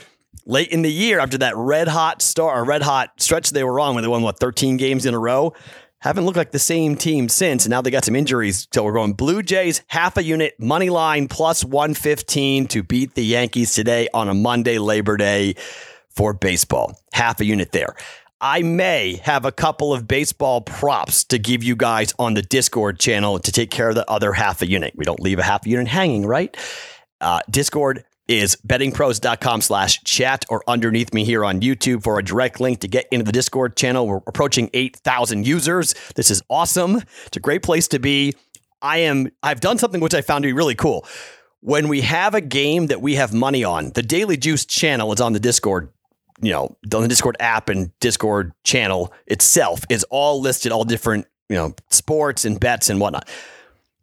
Late 0.46 0.68
in 0.68 0.82
the 0.82 0.92
year 0.92 1.18
after 1.20 1.38
that 1.38 1.56
red 1.56 1.88
hot 1.88 2.22
star 2.22 2.60
or 2.60 2.64
red 2.64 2.82
hot 2.82 3.20
stretch 3.20 3.50
they 3.50 3.64
were 3.64 3.80
on 3.80 3.94
when 3.94 4.02
they 4.02 4.08
won 4.08 4.22
what 4.22 4.38
13 4.38 4.76
games 4.76 5.06
in 5.06 5.14
a 5.14 5.18
row? 5.18 5.52
Haven't 6.00 6.26
looked 6.26 6.36
like 6.36 6.52
the 6.52 6.58
same 6.58 6.96
team 6.96 7.28
since 7.28 7.64
and 7.64 7.70
now 7.70 7.80
they 7.80 7.90
got 7.90 8.04
some 8.04 8.14
injuries. 8.14 8.68
So 8.72 8.84
we're 8.84 8.92
going 8.92 9.14
blue 9.14 9.42
jays 9.42 9.82
half 9.88 10.16
a 10.16 10.22
unit 10.22 10.54
money 10.58 10.90
line 10.90 11.28
plus 11.28 11.64
115 11.64 12.66
to 12.68 12.82
beat 12.82 13.14
the 13.14 13.24
yankees 13.24 13.74
today 13.74 14.08
on 14.12 14.28
a 14.28 14.34
monday 14.34 14.78
labor 14.78 15.16
day 15.16 15.54
for 16.10 16.34
baseball. 16.34 17.00
Half 17.12 17.40
a 17.40 17.44
unit 17.44 17.72
there 17.72 17.96
I 18.40 18.62
may 18.62 19.20
have 19.22 19.44
a 19.44 19.52
couple 19.52 19.92
of 19.92 20.08
baseball 20.08 20.60
props 20.60 21.24
to 21.24 21.38
give 21.38 21.62
you 21.62 21.76
guys 21.76 22.12
on 22.18 22.34
the 22.34 22.42
Discord 22.42 22.98
channel 22.98 23.38
to 23.38 23.52
take 23.52 23.70
care 23.70 23.88
of 23.88 23.94
the 23.94 24.08
other 24.10 24.32
half 24.32 24.60
a 24.60 24.66
unit. 24.66 24.92
We 24.96 25.04
don't 25.04 25.20
leave 25.20 25.38
a 25.38 25.42
half 25.42 25.64
a 25.64 25.68
unit 25.68 25.88
hanging, 25.88 26.26
right? 26.26 26.54
Uh, 27.20 27.40
Discord 27.48 28.04
is 28.26 28.56
bettingpros.com 28.66 29.60
slash 29.60 30.02
chat 30.04 30.44
or 30.48 30.62
underneath 30.66 31.12
me 31.12 31.24
here 31.24 31.44
on 31.44 31.60
YouTube 31.60 32.02
for 32.02 32.18
a 32.18 32.24
direct 32.24 32.58
link 32.60 32.80
to 32.80 32.88
get 32.88 33.06
into 33.10 33.24
the 33.24 33.32
Discord 33.32 33.76
channel. 33.76 34.06
We're 34.06 34.20
approaching 34.26 34.70
8,000 34.72 35.46
users. 35.46 35.94
This 36.16 36.30
is 36.30 36.42
awesome. 36.48 37.02
It's 37.26 37.36
a 37.36 37.40
great 37.40 37.62
place 37.62 37.86
to 37.88 37.98
be. 37.98 38.34
I 38.82 38.98
am, 38.98 39.28
I've 39.42 39.60
done 39.60 39.78
something 39.78 40.00
which 40.00 40.14
I 40.14 40.22
found 40.22 40.42
to 40.42 40.48
be 40.48 40.52
really 40.52 40.74
cool. 40.74 41.06
When 41.60 41.88
we 41.88 42.02
have 42.02 42.34
a 42.34 42.42
game 42.42 42.88
that 42.88 43.00
we 43.00 43.14
have 43.14 43.32
money 43.32 43.64
on, 43.64 43.90
the 43.90 44.02
Daily 44.02 44.36
Juice 44.36 44.66
channel 44.66 45.12
is 45.12 45.20
on 45.20 45.32
the 45.32 45.40
Discord 45.40 45.90
you 46.40 46.52
know, 46.52 46.76
on 46.94 47.02
the 47.02 47.08
Discord 47.08 47.36
app 47.40 47.68
and 47.68 47.96
Discord 48.00 48.52
channel 48.64 49.12
itself 49.26 49.84
is 49.88 50.04
all 50.10 50.40
listed, 50.40 50.72
all 50.72 50.84
different, 50.84 51.26
you 51.48 51.56
know, 51.56 51.74
sports 51.90 52.44
and 52.44 52.58
bets 52.58 52.90
and 52.90 53.00
whatnot. 53.00 53.28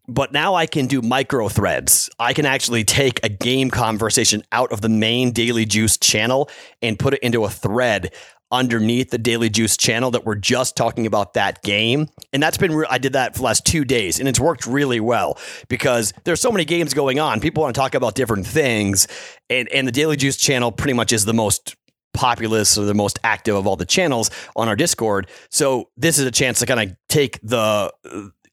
But 0.08 0.34
now 0.34 0.56
I 0.56 0.66
can 0.66 0.88
do 0.88 1.02
micro 1.02 1.48
threads. 1.48 2.10
I 2.20 2.34
can 2.34 2.46
actually 2.46 2.84
take 2.84 3.24
a 3.24 3.30
game 3.30 3.70
conversation 3.70 4.44
out 4.52 4.72
of 4.72 4.82
the 4.82 4.90
main 4.90 5.32
Daily 5.32 5.66
Juice 5.66 5.98
channel 5.98 6.50
and 6.82 6.98
put 6.98 7.14
it 7.14 7.22
into 7.22 7.46
a 7.46 7.50
thread 7.50 8.12
underneath 8.52 9.10
the 9.10 9.18
Daily 9.18 9.50
Juice 9.50 9.78
channel 9.78 10.12
that 10.12 10.26
we're 10.26 10.36
just 10.36 10.76
talking 10.76 11.06
about 11.06 11.36
that 11.36 11.64
game. 11.64 12.08
And 12.34 12.44
that's 12.44 12.58
been, 12.58 12.74
re- 12.74 12.88
I 12.90 12.98
did 12.98 13.14
that 13.14 13.34
for 13.34 13.40
the 13.40 13.46
last 13.46 13.66
two 13.66 13.86
days 13.86 14.20
and 14.20 14.28
it's 14.28 14.40
worked 14.40 14.68
really 14.68 15.00
well 15.00 15.38
because 15.70 16.14
there's 16.26 16.42
so 16.42 16.52
many 16.52 16.66
games 16.66 16.94
going 16.94 17.20
on. 17.20 17.40
People 17.40 17.64
want 17.64 17.74
to 17.74 17.80
talk 17.80 17.96
about 17.96 18.14
different 18.14 18.46
things. 18.46 19.08
And, 19.50 19.70
and 19.70 19.88
the 19.88 19.92
Daily 19.92 20.18
Juice 20.18 20.36
channel 20.36 20.72
pretty 20.72 20.94
much 20.94 21.14
is 21.14 21.24
the 21.24 21.34
most 21.34 21.78
populous 22.14 22.78
or 22.78 22.86
the 22.86 22.94
most 22.94 23.20
active 23.24 23.56
of 23.56 23.68
all 23.68 23.76
the 23.76 23.86
channels 23.86 24.30
on 24.56 24.68
our 24.68 24.76
Discord. 24.76 25.28
So 25.50 25.90
this 25.98 26.20
is 26.20 26.26
a 26.26 26.32
chance 26.32 26.60
to 26.60 26.66
kind 26.66 26.92
of 26.92 26.98
take 27.10 27.40
the 27.42 27.92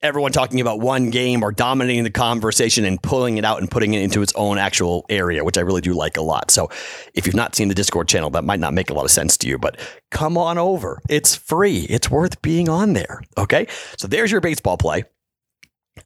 everyone 0.00 0.30
talking 0.30 0.60
about 0.60 0.78
one 0.80 1.10
game 1.10 1.42
or 1.42 1.50
dominating 1.50 2.04
the 2.04 2.10
conversation 2.10 2.84
and 2.84 3.02
pulling 3.02 3.36
it 3.36 3.44
out 3.44 3.58
and 3.58 3.70
putting 3.70 3.94
it 3.94 4.02
into 4.02 4.22
its 4.22 4.32
own 4.36 4.58
actual 4.58 5.04
area, 5.08 5.44
which 5.44 5.58
I 5.58 5.62
really 5.62 5.80
do 5.80 5.92
like 5.92 6.16
a 6.16 6.22
lot. 6.22 6.50
So 6.50 6.68
if 7.14 7.26
you've 7.26 7.34
not 7.34 7.56
seen 7.56 7.68
the 7.68 7.74
Discord 7.74 8.06
channel, 8.08 8.30
that 8.30 8.44
might 8.44 8.60
not 8.60 8.74
make 8.74 8.90
a 8.90 8.94
lot 8.94 9.04
of 9.04 9.10
sense 9.10 9.36
to 9.38 9.48
you, 9.48 9.58
but 9.58 9.78
come 10.10 10.38
on 10.38 10.56
over. 10.56 11.00
It's 11.08 11.34
free. 11.34 11.80
It's 11.90 12.10
worth 12.10 12.40
being 12.42 12.68
on 12.68 12.92
there. 12.92 13.22
Okay. 13.36 13.66
So 13.96 14.06
there's 14.06 14.30
your 14.30 14.40
baseball 14.40 14.76
play. 14.76 15.04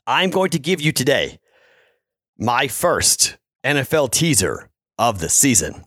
I'm 0.06 0.30
going 0.30 0.50
to 0.50 0.58
give 0.58 0.80
you 0.80 0.92
today 0.92 1.38
my 2.38 2.68
first 2.68 3.36
NFL 3.62 4.10
teaser 4.10 4.70
of 4.98 5.20
the 5.20 5.28
season. 5.28 5.84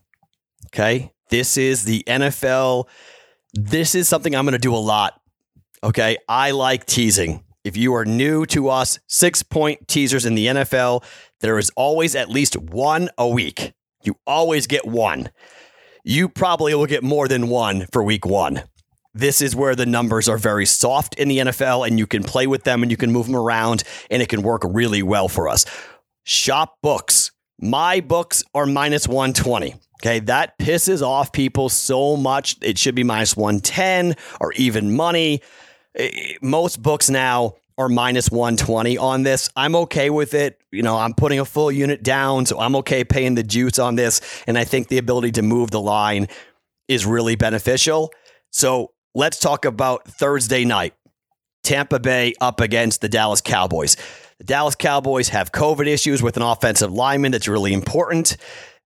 Okay. 0.66 1.12
This 1.28 1.56
is 1.56 1.84
the 1.84 2.02
NFL. 2.06 2.88
This 3.54 3.94
is 3.94 4.08
something 4.08 4.34
I'm 4.34 4.44
going 4.44 4.52
to 4.52 4.58
do 4.58 4.74
a 4.74 4.76
lot. 4.76 5.20
Okay. 5.82 6.16
I 6.28 6.52
like 6.52 6.86
teasing. 6.86 7.42
If 7.64 7.76
you 7.76 7.94
are 7.94 8.04
new 8.04 8.46
to 8.46 8.68
us, 8.68 9.00
six 9.08 9.42
point 9.42 9.88
teasers 9.88 10.24
in 10.24 10.36
the 10.36 10.46
NFL, 10.46 11.02
there 11.40 11.58
is 11.58 11.70
always 11.76 12.14
at 12.14 12.30
least 12.30 12.56
one 12.56 13.08
a 13.18 13.26
week. 13.26 13.72
You 14.04 14.16
always 14.26 14.68
get 14.68 14.86
one. 14.86 15.30
You 16.04 16.28
probably 16.28 16.72
will 16.74 16.86
get 16.86 17.02
more 17.02 17.26
than 17.26 17.48
one 17.48 17.86
for 17.90 18.04
week 18.04 18.24
one. 18.24 18.62
This 19.12 19.40
is 19.40 19.56
where 19.56 19.74
the 19.74 19.86
numbers 19.86 20.28
are 20.28 20.38
very 20.38 20.66
soft 20.66 21.16
in 21.16 21.26
the 21.26 21.38
NFL 21.38 21.86
and 21.88 21.98
you 21.98 22.06
can 22.06 22.22
play 22.22 22.46
with 22.46 22.64
them 22.64 22.82
and 22.82 22.90
you 22.90 22.96
can 22.96 23.10
move 23.10 23.26
them 23.26 23.34
around 23.34 23.82
and 24.10 24.22
it 24.22 24.28
can 24.28 24.42
work 24.42 24.62
really 24.64 25.02
well 25.02 25.26
for 25.26 25.48
us. 25.48 25.64
Shop 26.22 26.76
books. 26.82 27.32
My 27.58 28.00
books 28.00 28.44
are 28.54 28.66
minus 28.66 29.08
120. 29.08 29.74
Okay, 30.02 30.20
that 30.20 30.58
pisses 30.58 31.02
off 31.02 31.32
people 31.32 31.68
so 31.68 32.16
much. 32.16 32.56
It 32.62 32.78
should 32.78 32.94
be 32.94 33.04
minus 33.04 33.36
110 33.36 34.14
or 34.40 34.52
even 34.52 34.94
money. 34.94 35.40
Eh, 35.96 36.34
most 36.42 36.82
books 36.82 37.08
now 37.08 37.54
are 37.78 37.88
minus 37.88 38.30
120 38.30 38.96
on 38.98 39.22
this. 39.22 39.50
I'm 39.56 39.74
okay 39.76 40.10
with 40.10 40.34
it. 40.34 40.58
You 40.70 40.82
know, 40.82 40.96
I'm 40.96 41.14
putting 41.14 41.40
a 41.40 41.44
full 41.44 41.70
unit 41.70 42.02
down, 42.02 42.46
so 42.46 42.58
I'm 42.58 42.76
okay 42.76 43.04
paying 43.04 43.34
the 43.34 43.42
juice 43.42 43.78
on 43.78 43.96
this. 43.96 44.20
And 44.46 44.56
I 44.56 44.64
think 44.64 44.88
the 44.88 44.98
ability 44.98 45.32
to 45.32 45.42
move 45.42 45.70
the 45.70 45.80
line 45.80 46.28
is 46.88 47.04
really 47.04 47.36
beneficial. 47.36 48.12
So 48.50 48.92
let's 49.14 49.38
talk 49.38 49.64
about 49.64 50.06
Thursday 50.06 50.64
night 50.64 50.94
Tampa 51.62 51.98
Bay 51.98 52.32
up 52.40 52.60
against 52.60 53.00
the 53.00 53.08
Dallas 53.08 53.40
Cowboys. 53.40 53.96
The 54.38 54.44
Dallas 54.44 54.74
Cowboys 54.74 55.30
have 55.30 55.52
COVID 55.52 55.86
issues 55.86 56.22
with 56.22 56.36
an 56.36 56.42
offensive 56.42 56.92
lineman 56.92 57.32
that's 57.32 57.48
really 57.48 57.72
important. 57.72 58.36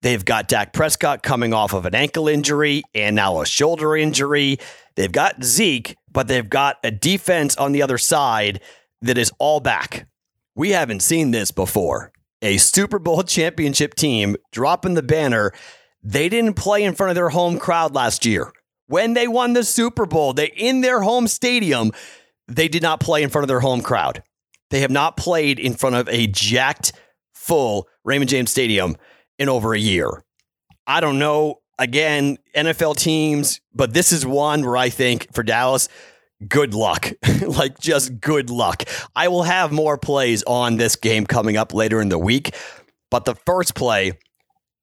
They've 0.03 0.25
got 0.25 0.49
Dak 0.49 0.73
Prescott 0.73 1.23
coming 1.23 1.53
off 1.53 1.75
of 1.75 1.85
an 1.85 1.95
ankle 1.95 2.27
injury 2.27 2.83
and 2.95 3.15
now 3.15 3.41
a 3.41 3.47
shoulder 3.47 3.97
injury. 3.97 4.59
They've 4.97 5.13
got 5.13 5.45
Zeke, 5.45 5.97
but 6.11 6.27
they've 6.27 6.49
got 6.49 6.79
a 6.83 6.91
defense 6.91 7.57
on 7.57 7.73
the 7.73 7.83
other 7.83 7.99
side 7.99 8.61
that 9.03 9.19
is 9.19 9.31
all 9.39 9.61
back. 9.61 10.07
We 10.55 10.71
haven't 10.71 11.01
seen 11.01 11.31
this 11.31 11.51
before. 11.51 12.13
A 12.41 12.57
Super 12.57 12.99
Bowl 12.99 13.23
championship 13.25 13.95
team 13.95 14.37
dropping 14.53 14.95
the 14.95 15.03
banner. 15.03 15.53
They 16.03 16.31
didn't 16.31 16.55
play 16.55 16.83
in 16.83 16.95
front 16.95 17.11
of 17.11 17.15
their 17.15 17.29
home 17.29 17.59
crowd 17.59 17.95
last 17.95 18.25
year. 18.25 18.53
When 18.87 19.13
they 19.13 19.29
won 19.29 19.53
the 19.53 19.65
Super 19.65 20.07
Bowl, 20.07 20.33
they 20.33 20.47
in 20.57 20.81
their 20.81 21.03
home 21.03 21.29
stadium, 21.29 21.93
they 22.49 22.69
did 22.69 22.83
not 22.83 23.01
play 23.01 23.23
in 23.23 23.29
front 23.29 23.45
of 23.45 23.49
their 23.49 23.61
home 23.61 23.83
crowd. 23.83 24.23
They 24.71 24.81
have 24.81 24.91
not 24.91 25.17
played 25.17 25.59
in 25.59 25.75
front 25.75 25.97
of 25.97 26.09
a 26.09 26.27
jacked 26.27 26.93
full 27.35 27.87
Raymond 28.05 28.31
James 28.31 28.51
Stadium 28.51 28.97
in 29.41 29.49
over 29.49 29.75
a 29.75 29.79
year. 29.79 30.23
I 30.87 31.01
don't 31.01 31.19
know. 31.19 31.63
Again, 31.79 32.37
NFL 32.55 32.97
teams, 32.97 33.61
but 33.75 33.95
this 33.95 34.13
is 34.13 34.27
one 34.27 34.63
where 34.63 34.77
I 34.77 34.91
think 34.91 35.33
for 35.33 35.43
Dallas, 35.43 35.89
good 36.47 36.75
luck. 36.75 37.11
like 37.47 37.79
just 37.79 38.21
good 38.21 38.51
luck. 38.51 38.85
I 39.17 39.29
will 39.29 39.45
have 39.45 39.73
more 39.73 39.97
plays 39.97 40.43
on 40.47 40.77
this 40.77 40.95
game 40.95 41.27
coming 41.27 41.57
up 41.57 41.73
later 41.73 42.03
in 42.03 42.11
the 42.11 42.19
week. 42.19 42.55
But 43.11 43.25
the 43.25 43.35
first 43.35 43.75
play, 43.75 44.13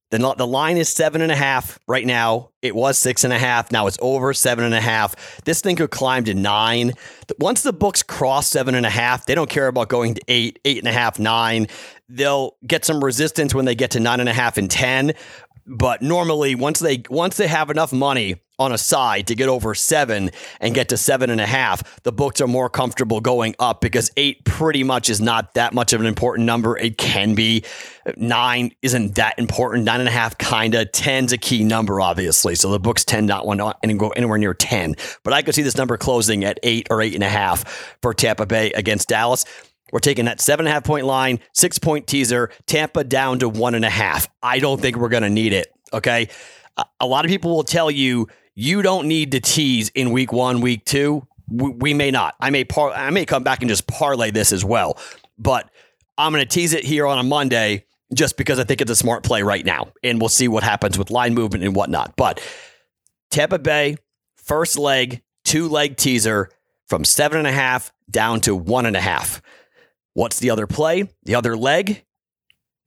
the, 0.10 0.36
the 0.38 0.48
line 0.48 0.78
is 0.78 0.90
seven 0.90 1.22
and 1.22 1.32
a 1.32 1.36
half 1.36 1.80
right 1.88 2.06
now. 2.06 2.50
It 2.62 2.76
was 2.76 2.98
six 2.98 3.24
and 3.24 3.34
a 3.34 3.38
half. 3.38 3.72
Now 3.72 3.88
it's 3.88 3.98
over 4.02 4.34
seven 4.34 4.66
and 4.66 4.74
a 4.74 4.82
half. 4.82 5.44
This 5.44 5.62
thing 5.62 5.76
could 5.76 5.92
climb 5.92 6.24
to 6.26 6.34
nine. 6.34 6.94
Once 7.40 7.62
the 7.62 7.74
books 7.74 8.02
cross 8.02 8.48
seven 8.48 8.74
and 8.74 8.86
a 8.86 8.90
half, 8.90 9.26
they 9.26 9.36
don't 9.36 9.50
care 9.50 9.68
about 9.68 9.90
going 9.90 10.16
to 10.16 10.22
eight, 10.28 10.60
eight 10.66 10.80
and 10.80 10.88
a 10.88 10.94
half, 10.94 11.20
nine. 11.20 11.68
They'll 12.10 12.56
get 12.66 12.86
some 12.86 13.04
resistance 13.04 13.54
when 13.54 13.66
they 13.66 13.76
get 13.76 13.92
to 13.92 14.00
nine 14.00 14.20
and 14.20 14.30
a 14.30 14.34
half 14.34 14.58
and 14.58 14.72
10. 14.72 15.14
But 15.68 16.02
normally, 16.02 16.56
once 16.56 16.80
they 16.80 17.04
once 17.10 17.36
they 17.36 17.48
have 17.48 17.70
enough 17.70 17.92
money 17.92 18.38
on 18.58 18.72
a 18.72 18.78
side 18.78 19.28
to 19.28 19.36
get 19.36 19.50
over 19.50 19.76
seven 19.76 20.32
and 20.60 20.74
get 20.74 20.90
to 20.90 20.98
seven 20.98 21.30
and 21.30 21.42
a 21.42 21.46
half, 21.46 22.02
the 22.04 22.12
books 22.14 22.40
are 22.40 22.48
more 22.48 22.70
comfortable 22.70 23.20
going 23.20 23.54
up 23.60 23.82
because 23.82 24.10
eight 24.16 24.46
pretty 24.46 24.84
much 24.84 25.10
is 25.10 25.20
not 25.20 25.54
that 25.56 25.74
much 25.74 25.92
of 25.92 26.00
an 26.00 26.08
important 26.08 26.46
number. 26.46 26.78
It 26.78 26.98
can 26.98 27.36
be. 27.36 27.66
Nine 28.16 28.72
isn't 28.82 29.16
that 29.16 29.38
important. 29.38 29.84
Nine 29.84 30.00
and 30.00 30.08
a 30.08 30.12
half, 30.12 30.38
kind 30.38 30.74
of. 30.74 30.90
Ten's 30.94 31.34
a 31.34 31.38
key 31.38 31.66
number, 31.66 32.00
obviously. 32.00 32.56
So 32.56 32.72
the 32.72 32.80
books 32.80 33.04
tend 33.04 33.28
not 33.28 33.46
want 33.46 33.60
to 33.60 33.94
go 33.96 34.10
anywhere 34.12 34.38
near 34.38 34.54
10. 34.54 34.96
But 35.24 35.34
I 35.34 35.42
could 35.42 35.54
see 35.54 35.64
this 35.64 35.76
number 35.76 35.98
closing 35.98 36.46
at 36.46 36.60
eight 36.64 36.88
or 36.90 37.02
eight 37.02 37.14
and 37.14 37.24
a 37.24 37.30
half 37.30 37.98
for 38.02 38.14
Tampa 38.14 38.46
Bay 38.46 38.72
against 38.72 39.10
Dallas. 39.10 39.44
We're 39.92 40.00
taking 40.00 40.26
that 40.26 40.42
seven 40.42 40.66
and 40.66 40.72
a 40.72 40.74
half 40.74 40.84
point 40.84 41.06
line, 41.06 41.40
six 41.54 41.80
point 41.80 42.08
teaser, 42.08 42.50
Tampa 42.66 43.04
down 43.04 43.40
to 43.40 43.50
one 43.50 43.76
and 43.76 43.86
a 43.86 43.90
half. 43.90 44.28
I 44.44 44.60
don't 44.60 44.82
think 44.82 44.98
we're 44.98 45.10
going 45.10 45.24
to 45.24 45.30
need 45.30 45.54
it. 45.54 45.68
Okay. 45.94 46.30
A 47.00 47.08
lot 47.08 47.26
of 47.26 47.30
people 47.30 47.56
will 47.56 47.64
tell 47.64 47.90
you 47.90 48.28
you 48.54 48.82
don't 48.82 49.08
need 49.08 49.32
to 49.32 49.40
tease 49.40 49.90
in 49.90 50.12
week 50.12 50.32
one, 50.32 50.62
week 50.62 50.86
two. 50.86 51.26
We, 51.50 51.94
may 51.94 52.12
not. 52.12 52.36
I 52.40 52.50
may 52.50 52.66
par- 52.66 52.92
I 52.92 53.10
may 53.10 53.26
come 53.26 53.44
back 53.44 53.62
and 53.62 53.70
just 53.70 53.88
parlay 53.88 54.32
this 54.32 54.52
as 54.52 54.66
well. 54.66 54.98
but 55.38 55.70
I'm 56.18 56.34
going 56.34 56.44
to 56.44 56.50
tease 56.50 56.74
it 56.74 56.84
here 56.84 57.06
on 57.06 57.20
a 57.20 57.24
Monday 57.24 57.86
just 58.14 58.38
because 58.38 58.60
I 58.60 58.64
think 58.64 58.82
it's 58.82 58.92
a 58.92 58.96
smart 58.96 59.24
play 59.24 59.44
right 59.44 59.66
now. 59.66 59.90
And 60.04 60.20
we'll 60.20 60.30
see 60.30 60.48
what 60.48 60.64
happens 60.64 60.98
with 60.98 61.12
line 61.12 61.34
movement 61.34 61.64
and 61.64 61.76
whatnot. 61.76 62.16
But 62.16 62.42
Tampa 63.30 63.60
Bay, 63.60 63.98
first 64.36 64.78
leg, 64.78 65.22
two 65.44 65.68
leg 65.68 65.98
teaser 65.98 66.50
from 66.88 67.04
seven 67.04 67.38
and 67.38 67.48
a 67.48 67.52
half 67.52 67.92
down 68.10 68.42
to 68.42 68.56
one 68.56 68.86
and 68.86 68.96
a 68.96 69.02
half. 69.02 69.42
What's 70.18 70.40
the 70.40 70.50
other 70.50 70.66
play? 70.66 71.08
The 71.26 71.36
other 71.36 71.56
leg? 71.56 72.04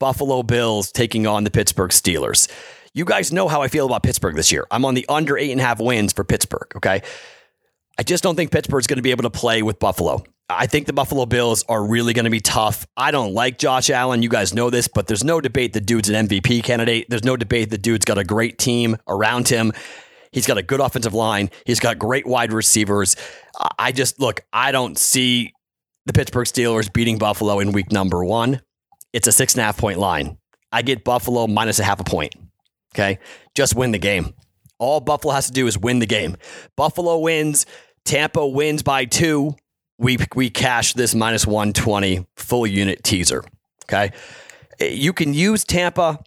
Buffalo 0.01 0.43
Bills 0.43 0.91
taking 0.91 1.29
on 1.29 1.45
the 1.45 1.51
Pittsburgh 1.53 1.93
Steelers. 1.93 2.51
You 2.93 3.05
guys 3.05 3.33
know 3.33 3.47
how 3.47 3.63
I 3.63 3.69
feel 3.69 3.87
about 3.87 4.03
Pittsburgh 4.03 4.35
this 4.35 4.51
year. 4.51 4.67
I'm 4.69 4.85
on 4.85 4.95
the 4.95 5.07
under 5.09 5.39
eight 5.39 5.53
and 5.53 5.61
a 5.61 5.63
half 5.63 5.79
wins 5.79 6.13
for 6.13 6.25
Pittsburgh. 6.25 6.67
Okay. 6.75 7.03
I 7.97 8.03
just 8.03 8.25
don't 8.25 8.35
think 8.35 8.51
Pittsburgh's 8.51 8.89
going 8.89 8.97
to 8.97 9.03
be 9.03 9.13
able 9.13 9.23
to 9.23 9.31
play 9.31 9.63
with 9.63 9.79
Buffalo. 9.79 10.25
I 10.49 10.67
think 10.67 10.89
the 10.89 10.93
Buffalo 10.93 11.25
Bills 11.25 11.65
are 11.69 11.87
really 11.87 12.15
going 12.15 12.25
to 12.25 12.33
be 12.33 12.41
tough. 12.41 12.85
I 12.97 13.13
don't 13.13 13.33
like 13.33 13.59
Josh 13.59 13.91
Allen. 13.91 14.25
You 14.25 14.29
guys 14.29 14.53
know 14.53 14.69
this, 14.69 14.89
but 14.89 15.07
there's 15.07 15.23
no 15.23 15.41
debate 15.41 15.73
the 15.73 15.81
dude's 15.81 16.09
an 16.09 16.27
MVP 16.27 16.65
candidate. 16.65 17.07
There's 17.11 17.23
no 17.23 17.37
debate 17.37 17.71
the 17.71 17.79
dude's 17.79 18.05
got 18.05 18.19
a 18.19 18.25
great 18.25 18.59
team 18.59 18.97
around 19.07 19.49
him. 19.49 19.73
He's 20.33 20.49
got 20.49 20.59
a 20.59 20.65
good 20.65 20.81
offensive 20.81 21.15
line. 21.15 21.51
He's 21.65 21.79
got 21.79 21.97
great 21.97 22.27
wide 22.27 22.53
receivers. 22.53 23.15
I 23.79 23.93
just 23.93 24.19
look, 24.19 24.41
I 24.53 24.73
don't 24.73 24.99
see 24.99 25.53
the 26.11 26.19
Pittsburgh 26.19 26.47
Steelers 26.47 26.93
beating 26.93 27.19
Buffalo 27.19 27.61
in 27.61 27.71
week 27.71 27.93
number 27.93 28.25
one. 28.25 28.61
It's 29.13 29.29
a 29.29 29.33
six 29.33 29.55
and 29.55 29.61
a 29.61 29.65
half 29.65 29.79
point 29.79 30.01
line. 30.01 30.39
I 30.73 30.83
get 30.83 31.05
Buffalo 31.05 31.47
minus 31.47 31.79
a 31.79 31.85
half 31.85 32.01
a 32.01 32.05
point. 32.05 32.35
Okay. 32.93 33.21
Just 33.55 33.77
win 33.77 33.93
the 33.93 33.99
game. 33.99 34.35
All 34.81 34.99
Buffalo 34.99 35.33
has 35.35 35.47
to 35.47 35.53
do 35.53 35.69
is 35.69 35.79
win 35.79 36.01
the 36.01 36.07
game. 36.07 36.37
Buffalo 36.77 37.19
wins. 37.19 37.65
Tampa 38.05 38.45
wins 38.45 38.83
by 38.83 39.05
two. 39.05 39.55
We, 39.99 40.19
we 40.35 40.51
cash 40.51 40.95
this 40.95 41.15
minus 41.15 41.47
120 41.47 42.27
full 42.35 42.67
unit 42.67 43.05
teaser. 43.05 43.45
Okay. 43.85 44.11
You 44.81 45.13
can 45.13 45.33
use 45.33 45.63
Tampa 45.63 46.19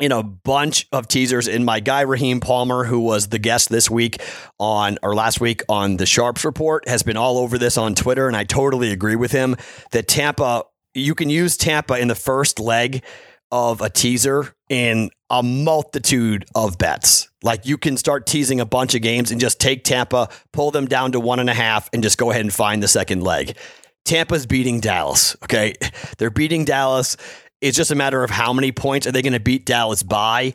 in 0.00 0.12
a 0.12 0.22
bunch 0.22 0.86
of 0.92 1.08
teasers. 1.08 1.48
In 1.48 1.64
my 1.64 1.80
guy 1.80 2.02
Raheem 2.02 2.40
Palmer, 2.40 2.84
who 2.84 3.00
was 3.00 3.28
the 3.28 3.38
guest 3.38 3.68
this 3.68 3.90
week 3.90 4.20
on 4.58 4.98
or 5.02 5.14
last 5.14 5.40
week 5.40 5.62
on 5.68 5.96
the 5.96 6.06
Sharps 6.06 6.44
Report, 6.44 6.88
has 6.88 7.02
been 7.02 7.16
all 7.16 7.38
over 7.38 7.58
this 7.58 7.76
on 7.76 7.94
Twitter, 7.94 8.26
and 8.26 8.36
I 8.36 8.44
totally 8.44 8.90
agree 8.90 9.16
with 9.16 9.32
him 9.32 9.56
that 9.92 10.08
Tampa. 10.08 10.64
You 10.94 11.14
can 11.14 11.30
use 11.30 11.56
Tampa 11.56 11.98
in 11.98 12.08
the 12.08 12.14
first 12.14 12.60
leg 12.60 13.02
of 13.50 13.80
a 13.80 13.88
teaser 13.90 14.54
in 14.68 15.10
a 15.30 15.42
multitude 15.42 16.44
of 16.54 16.78
bets. 16.78 17.28
Like 17.42 17.66
you 17.66 17.78
can 17.78 17.96
start 17.96 18.26
teasing 18.26 18.60
a 18.60 18.66
bunch 18.66 18.94
of 18.94 19.02
games 19.02 19.30
and 19.30 19.40
just 19.40 19.60
take 19.60 19.84
Tampa, 19.84 20.28
pull 20.52 20.70
them 20.70 20.86
down 20.86 21.12
to 21.12 21.20
one 21.20 21.38
and 21.38 21.50
a 21.50 21.54
half, 21.54 21.88
and 21.92 22.02
just 22.02 22.18
go 22.18 22.30
ahead 22.30 22.42
and 22.42 22.52
find 22.52 22.82
the 22.82 22.88
second 22.88 23.22
leg. 23.22 23.56
Tampa's 24.04 24.46
beating 24.46 24.80
Dallas. 24.80 25.36
Okay. 25.44 25.74
They're 26.18 26.30
beating 26.30 26.64
Dallas. 26.64 27.16
It's 27.62 27.76
just 27.76 27.92
a 27.92 27.94
matter 27.94 28.22
of 28.24 28.30
how 28.30 28.52
many 28.52 28.72
points 28.72 29.06
are 29.06 29.12
they 29.12 29.22
going 29.22 29.32
to 29.32 29.40
beat 29.40 29.64
Dallas 29.64 30.02
by? 30.02 30.54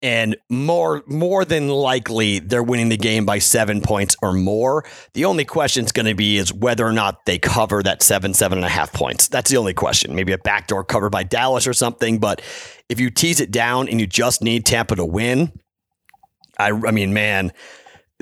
And 0.00 0.36
more 0.48 1.02
more 1.06 1.44
than 1.44 1.68
likely 1.68 2.38
they're 2.38 2.62
winning 2.62 2.88
the 2.88 2.96
game 2.96 3.24
by 3.24 3.38
seven 3.38 3.80
points 3.80 4.16
or 4.22 4.32
more. 4.32 4.84
The 5.14 5.24
only 5.24 5.44
question 5.44 5.84
is 5.84 5.92
going 5.92 6.06
to 6.06 6.14
be 6.14 6.36
is 6.36 6.52
whether 6.52 6.86
or 6.86 6.92
not 6.92 7.26
they 7.26 7.38
cover 7.38 7.82
that 7.82 8.02
seven, 8.02 8.34
seven 8.34 8.58
and 8.58 8.64
a 8.64 8.68
half 8.68 8.92
points. 8.92 9.26
That's 9.26 9.50
the 9.50 9.56
only 9.56 9.74
question. 9.74 10.14
Maybe 10.14 10.32
a 10.32 10.38
backdoor 10.38 10.84
cover 10.84 11.10
by 11.10 11.24
Dallas 11.24 11.66
or 11.66 11.72
something. 11.72 12.18
But 12.18 12.42
if 12.88 13.00
you 13.00 13.10
tease 13.10 13.40
it 13.40 13.50
down 13.50 13.88
and 13.88 14.00
you 14.00 14.06
just 14.06 14.40
need 14.42 14.66
Tampa 14.66 14.94
to 14.94 15.04
win, 15.04 15.52
I, 16.58 16.70
I 16.70 16.90
mean, 16.92 17.12
man, 17.12 17.52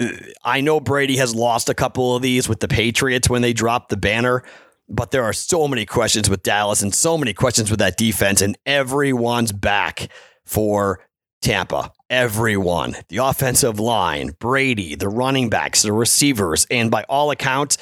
uh, 0.00 0.08
I 0.44 0.62
know 0.62 0.80
Brady 0.80 1.16
has 1.18 1.34
lost 1.34 1.68
a 1.68 1.74
couple 1.74 2.16
of 2.16 2.22
these 2.22 2.48
with 2.48 2.60
the 2.60 2.68
Patriots 2.68 3.28
when 3.28 3.42
they 3.42 3.52
dropped 3.52 3.90
the 3.90 3.96
banner, 3.96 4.42
but 4.88 5.10
there 5.10 5.24
are 5.24 5.32
so 5.32 5.66
many 5.66 5.86
questions 5.86 6.30
with 6.30 6.42
Dallas 6.42 6.82
and 6.82 6.94
so 6.94 7.18
many 7.18 7.32
questions 7.32 7.70
with 7.70 7.80
that 7.80 7.96
defense, 7.96 8.40
and 8.40 8.56
everyone's 8.66 9.52
back 9.52 10.08
for 10.44 11.00
Tampa. 11.42 11.92
Everyone, 12.08 12.96
the 13.08 13.18
offensive 13.18 13.80
line, 13.80 14.30
Brady, 14.38 14.94
the 14.94 15.08
running 15.08 15.50
backs, 15.50 15.82
the 15.82 15.92
receivers, 15.92 16.66
and 16.70 16.90
by 16.90 17.04
all 17.04 17.30
accounts, 17.30 17.78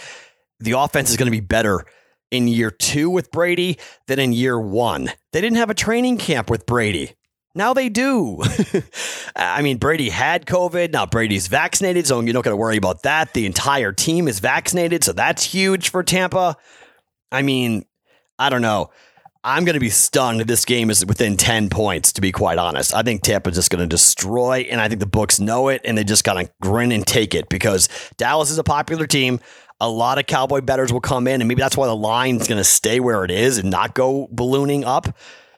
the 0.60 0.72
offense 0.72 1.10
is 1.10 1.16
going 1.16 1.26
to 1.26 1.30
be 1.30 1.40
better 1.40 1.84
in 2.30 2.48
year 2.48 2.70
two 2.70 3.10
with 3.10 3.30
Brady 3.30 3.78
than 4.06 4.18
in 4.18 4.32
year 4.32 4.58
one. 4.58 5.10
They 5.32 5.40
didn't 5.40 5.58
have 5.58 5.70
a 5.70 5.74
training 5.74 6.18
camp 6.18 6.50
with 6.50 6.66
Brady. 6.66 7.12
Now 7.54 7.72
they 7.72 7.88
do. 7.88 8.42
I 9.36 9.62
mean, 9.62 9.76
Brady 9.76 10.08
had 10.08 10.44
COVID. 10.46 10.92
Now 10.92 11.06
Brady's 11.06 11.46
vaccinated, 11.46 12.06
so 12.06 12.20
you're 12.20 12.34
not 12.34 12.42
going 12.42 12.52
to 12.52 12.56
worry 12.56 12.76
about 12.76 13.02
that. 13.04 13.34
The 13.34 13.46
entire 13.46 13.92
team 13.92 14.26
is 14.26 14.40
vaccinated, 14.40 15.04
so 15.04 15.12
that's 15.12 15.44
huge 15.44 15.90
for 15.90 16.02
Tampa. 16.02 16.56
I 17.34 17.42
mean, 17.42 17.84
I 18.38 18.48
don't 18.48 18.62
know. 18.62 18.90
I'm 19.46 19.64
going 19.64 19.74
to 19.74 19.80
be 19.80 19.90
stunned 19.90 20.40
if 20.40 20.46
this 20.46 20.64
game 20.64 20.88
is 20.88 21.04
within 21.04 21.36
10 21.36 21.68
points, 21.68 22.14
to 22.14 22.22
be 22.22 22.32
quite 22.32 22.56
honest. 22.56 22.94
I 22.94 23.02
think 23.02 23.22
Tampa's 23.22 23.56
just 23.56 23.70
going 23.70 23.82
to 23.82 23.86
destroy, 23.86 24.66
and 24.70 24.80
I 24.80 24.88
think 24.88 25.00
the 25.00 25.06
books 25.06 25.38
know 25.38 25.68
it, 25.68 25.82
and 25.84 25.98
they 25.98 26.04
just 26.04 26.24
kind 26.24 26.40
of 26.40 26.50
grin 26.62 26.92
and 26.92 27.06
take 27.06 27.34
it 27.34 27.50
because 27.50 27.90
Dallas 28.16 28.50
is 28.50 28.56
a 28.56 28.64
popular 28.64 29.06
team. 29.06 29.40
A 29.80 29.88
lot 29.88 30.18
of 30.18 30.26
Cowboy 30.26 30.62
betters 30.62 30.92
will 30.92 31.02
come 31.02 31.26
in, 31.26 31.42
and 31.42 31.48
maybe 31.48 31.60
that's 31.60 31.76
why 31.76 31.86
the 31.86 31.96
line's 31.96 32.48
going 32.48 32.58
to 32.58 32.64
stay 32.64 33.00
where 33.00 33.22
it 33.22 33.30
is 33.30 33.58
and 33.58 33.70
not 33.70 33.94
go 33.94 34.28
ballooning 34.30 34.84
up. 34.84 35.14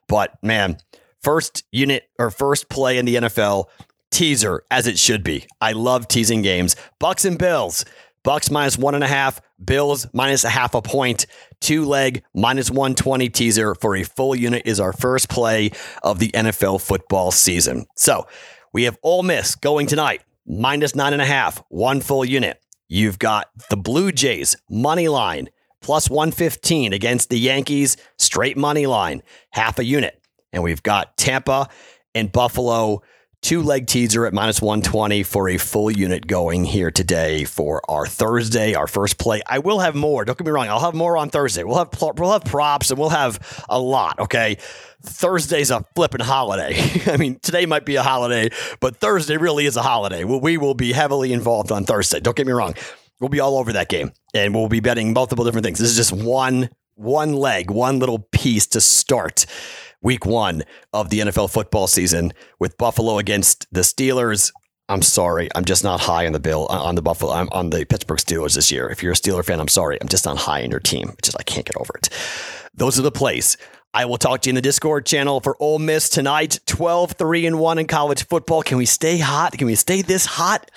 But 0.09 0.33
man, 0.43 0.79
first 1.23 1.62
unit 1.71 2.09
or 2.19 2.31
first 2.31 2.69
play 2.69 2.99
in 2.99 3.05
the 3.05 3.17
NFL 3.17 3.67
teaser 4.11 4.65
as 4.71 4.87
it 4.87 4.99
should 4.99 5.23
be. 5.23 5.47
I 5.61 5.73
love 5.73 6.09
teasing 6.09 6.43
games. 6.43 6.75
Bucks 6.99 7.25
and 7.25 7.39
Bills. 7.39 7.85
Bucks 8.27 8.51
minus 8.51 8.77
one 8.77 8.97
and 8.97 9.05
a 9.05 9.07
half, 9.07 9.41
Bills 9.65 10.09
minus 10.12 10.43
a 10.43 10.49
half 10.49 10.75
a 10.75 10.83
point, 10.83 11.27
two 11.61 11.85
leg 11.85 12.25
minus 12.35 12.73
120 12.73 13.29
teaser 13.29 13.77
for 13.77 13.95
a 13.95 14.03
full 14.03 14.35
unit 14.35 14.62
is 14.65 14.81
our 14.81 14.93
first 14.93 15.29
play 15.29 15.71
of 16.03 16.19
the 16.19 16.33
NFL 16.33 16.81
football 16.81 17.31
season. 17.31 17.87
So 17.95 18.27
we 18.73 18.83
have 18.83 18.99
Ole 19.05 19.23
Miss 19.23 19.55
going 19.55 19.87
tonight, 19.87 20.25
minus 20.45 20.97
nine 20.97 21.12
and 21.12 21.23
a 21.23 21.25
half, 21.25 21.62
one 21.69 22.01
full 22.01 22.25
unit. 22.25 22.61
You've 22.89 23.21
got 23.21 23.49
the 23.71 23.77
Blue 23.77 24.11
Jays 24.11 24.57
money 24.69 25.07
line 25.07 25.49
plus 25.81 26.11
115 26.11 26.93
against 26.93 27.31
the 27.31 27.39
Yankees, 27.39 27.97
straight 28.19 28.57
money 28.57 28.87
line, 28.87 29.23
half 29.51 29.79
a 29.79 29.85
unit. 29.85 30.21
And 30.53 30.65
we've 30.65 30.83
got 30.83 31.17
Tampa 31.17 31.69
and 32.12 32.33
Buffalo 32.33 33.03
two 33.42 33.62
leg 33.62 33.87
teaser 33.87 34.27
at 34.27 34.33
minus 34.33 34.61
120 34.61 35.22
for 35.22 35.49
a 35.49 35.59
full 35.59 35.90
unit 35.90 36.27
going 36.27 36.64
here 36.64 36.90
today 36.90 37.44
for 37.44 37.81
our 37.88 38.07
Thursday, 38.07 38.75
our 38.75 38.87
first 38.87 39.18
play. 39.18 39.42
I 39.46 39.59
will 39.61 39.81
have 39.81 39.94
more. 39.94 40.25
Don't 40.25 40.37
get 40.37 40.46
me 40.46 40.51
wrong. 40.51 40.68
I'll 40.68 40.81
have 40.81 40.94
more 40.94 41.16
on 41.16 41.31
Thursday. 41.31 41.62
We'll 41.62 41.79
have 41.79 41.90
we'll 42.18 42.33
have 42.33 42.44
props 42.44 42.90
and 42.90 42.99
we'll 42.99 43.11
have 43.11 43.64
a 43.68 43.79
lot. 43.79 44.18
Okay. 44.18 44.59
Thursday's 45.03 45.70
a 45.70 45.85
flipping 45.94 46.25
holiday. 46.25 46.75
I 47.07 47.16
mean, 47.16 47.38
today 47.40 47.66
might 47.66 47.85
be 47.85 47.96
a 47.96 48.03
holiday, 48.03 48.51
but 48.81 48.96
Thursday 48.96 49.37
really 49.37 49.66
is 49.66 49.77
a 49.77 49.83
holiday. 49.83 50.25
We 50.25 50.57
will 50.57 50.75
be 50.75 50.92
heavily 50.92 51.33
involved 51.33 51.70
on 51.70 51.85
Thursday. 51.85 52.20
Don't 52.20 52.37
get 52.37 52.46
me 52.46 52.53
wrong. 52.53 52.75
We'll 53.20 53.31
be 53.31 53.40
all 53.40 53.57
over 53.59 53.72
that 53.75 53.88
game 53.88 54.12
and 54.35 54.55
we'll 54.55 54.68
be 54.68 54.81
betting 54.81 55.12
multiple 55.12 55.44
different 55.44 55.64
things. 55.64 55.79
This 55.79 55.90
is 55.90 55.96
just 55.96 56.12
one 56.12 56.70
one 56.96 57.35
leg, 57.35 57.70
one 57.70 57.99
little 57.99 58.18
piece 58.33 58.66
to 58.68 58.81
start 58.81 59.46
week 60.03 60.27
one 60.27 60.63
of 60.93 61.11
the 61.11 61.21
NFL 61.21 61.51
football 61.51 61.87
season 61.87 62.33
with 62.59 62.77
Buffalo 62.79 63.19
against 63.19 63.67
the 63.73 63.81
Steelers. 63.81 64.53
I'm 64.89 65.03
sorry. 65.03 65.49
I'm 65.55 65.65
just 65.65 65.83
not 65.83 66.01
high 66.01 66.27
on 66.27 66.33
the 66.33 66.41
bill 66.41 66.69
uh, 66.71 66.81
on 66.81 66.95
the 66.95 67.03
Buffalo. 67.03 67.33
I'm 67.33 67.49
on 67.51 67.71
the 67.71 67.85
Pittsburgh 67.85 68.19
Steelers 68.19 68.55
this 68.55 68.71
year. 68.71 68.89
If 68.89 69.03
you're 69.03 69.13
a 69.13 69.17
Steeler 69.17 69.45
fan, 69.45 69.61
I'm 69.61 69.69
sorry. 69.69 69.99
I'm 70.01 70.09
just 70.09 70.25
not 70.25 70.37
high 70.37 70.61
in 70.61 70.71
your 70.71 70.81
team. 70.81 71.11
It's 71.19 71.29
just 71.29 71.41
I 71.41 71.43
can't 71.43 71.67
get 71.67 71.77
over 71.77 71.95
it. 71.97 72.09
Those 72.75 72.99
are 72.99 73.03
the 73.03 73.11
plays. 73.11 73.57
I 73.97 74.05
will 74.05 74.19
talk 74.19 74.43
to 74.43 74.49
you 74.49 74.51
in 74.51 74.57
the 74.57 74.61
Discord 74.61 75.07
channel 75.07 75.41
for 75.41 75.57
Ole 75.59 75.79
Miss 75.79 76.11
tonight. 76.11 76.61
12 76.67 77.13
3 77.13 77.47
and 77.47 77.59
1 77.59 77.79
in 77.79 77.87
college 77.87 78.27
football. 78.27 78.63
Can 78.63 78.77
we 78.77 78.85
stay 78.85 79.17
hot? 79.17 79.53
Can 79.57 79.67
we 79.67 79.75
stay 79.75 80.03
this 80.03 80.27
hot? 80.27 80.71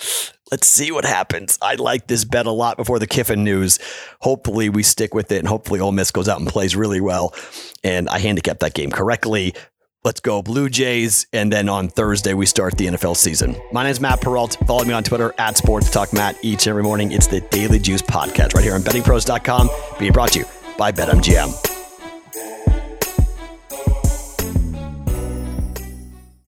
Let's 0.52 0.68
see 0.68 0.90
what 0.90 1.04
happens. 1.04 1.58
I 1.62 1.76
like 1.76 2.08
this 2.08 2.24
bet 2.24 2.46
a 2.46 2.52
lot 2.52 2.78
before 2.78 2.98
the 2.98 3.08
Kiffin 3.08 3.44
news. 3.44 3.78
Hopefully, 4.22 4.70
we 4.70 4.84
stick 4.84 5.14
with 5.14 5.34
it, 5.34 5.40
and 5.40 5.50
hopefully, 5.50 5.82
Ole 5.82 5.92
Miss 5.92 6.12
goes 6.12 6.30
out 6.30 6.40
and 6.40 6.48
plays 6.48 6.78
really 6.78 7.02
well. 7.02 7.36
And 7.84 8.08
I 8.08 8.20
handicapped 8.20 8.62
that 8.62 8.74
game 8.74 8.90
correctly. 8.90 9.54
Let's 10.06 10.22
go 10.22 10.42
Blue 10.42 10.70
Jays. 10.70 11.28
And 11.34 11.52
then 11.52 11.68
on 11.68 11.90
Thursday, 11.90 12.34
we 12.34 12.46
start 12.46 12.78
the 12.78 12.88
NFL 12.88 13.18
season. 13.18 13.58
My 13.74 13.84
name 13.84 13.92
is 13.92 14.00
Matt 14.00 14.22
Perrault. 14.22 14.56
Follow 14.66 14.86
me 14.86 14.94
on 14.94 15.04
Twitter 15.04 15.34
at 15.38 15.58
Sports 15.58 15.92
Talk 15.92 16.14
Matt 16.14 16.38
each 16.42 16.68
and 16.68 16.70
every 16.70 16.84
morning. 16.84 17.12
It's 17.12 17.28
the 17.28 17.42
Daily 17.42 17.80
Juice 17.80 18.02
podcast 18.02 18.54
right 18.54 18.64
here 18.64 18.76
on 18.76 18.82
bettingpros.com, 18.82 19.70
being 20.00 20.14
brought 20.14 20.32
to 20.32 20.40
you 20.40 20.46
by 20.78 20.94
BetMGM. 20.94 21.70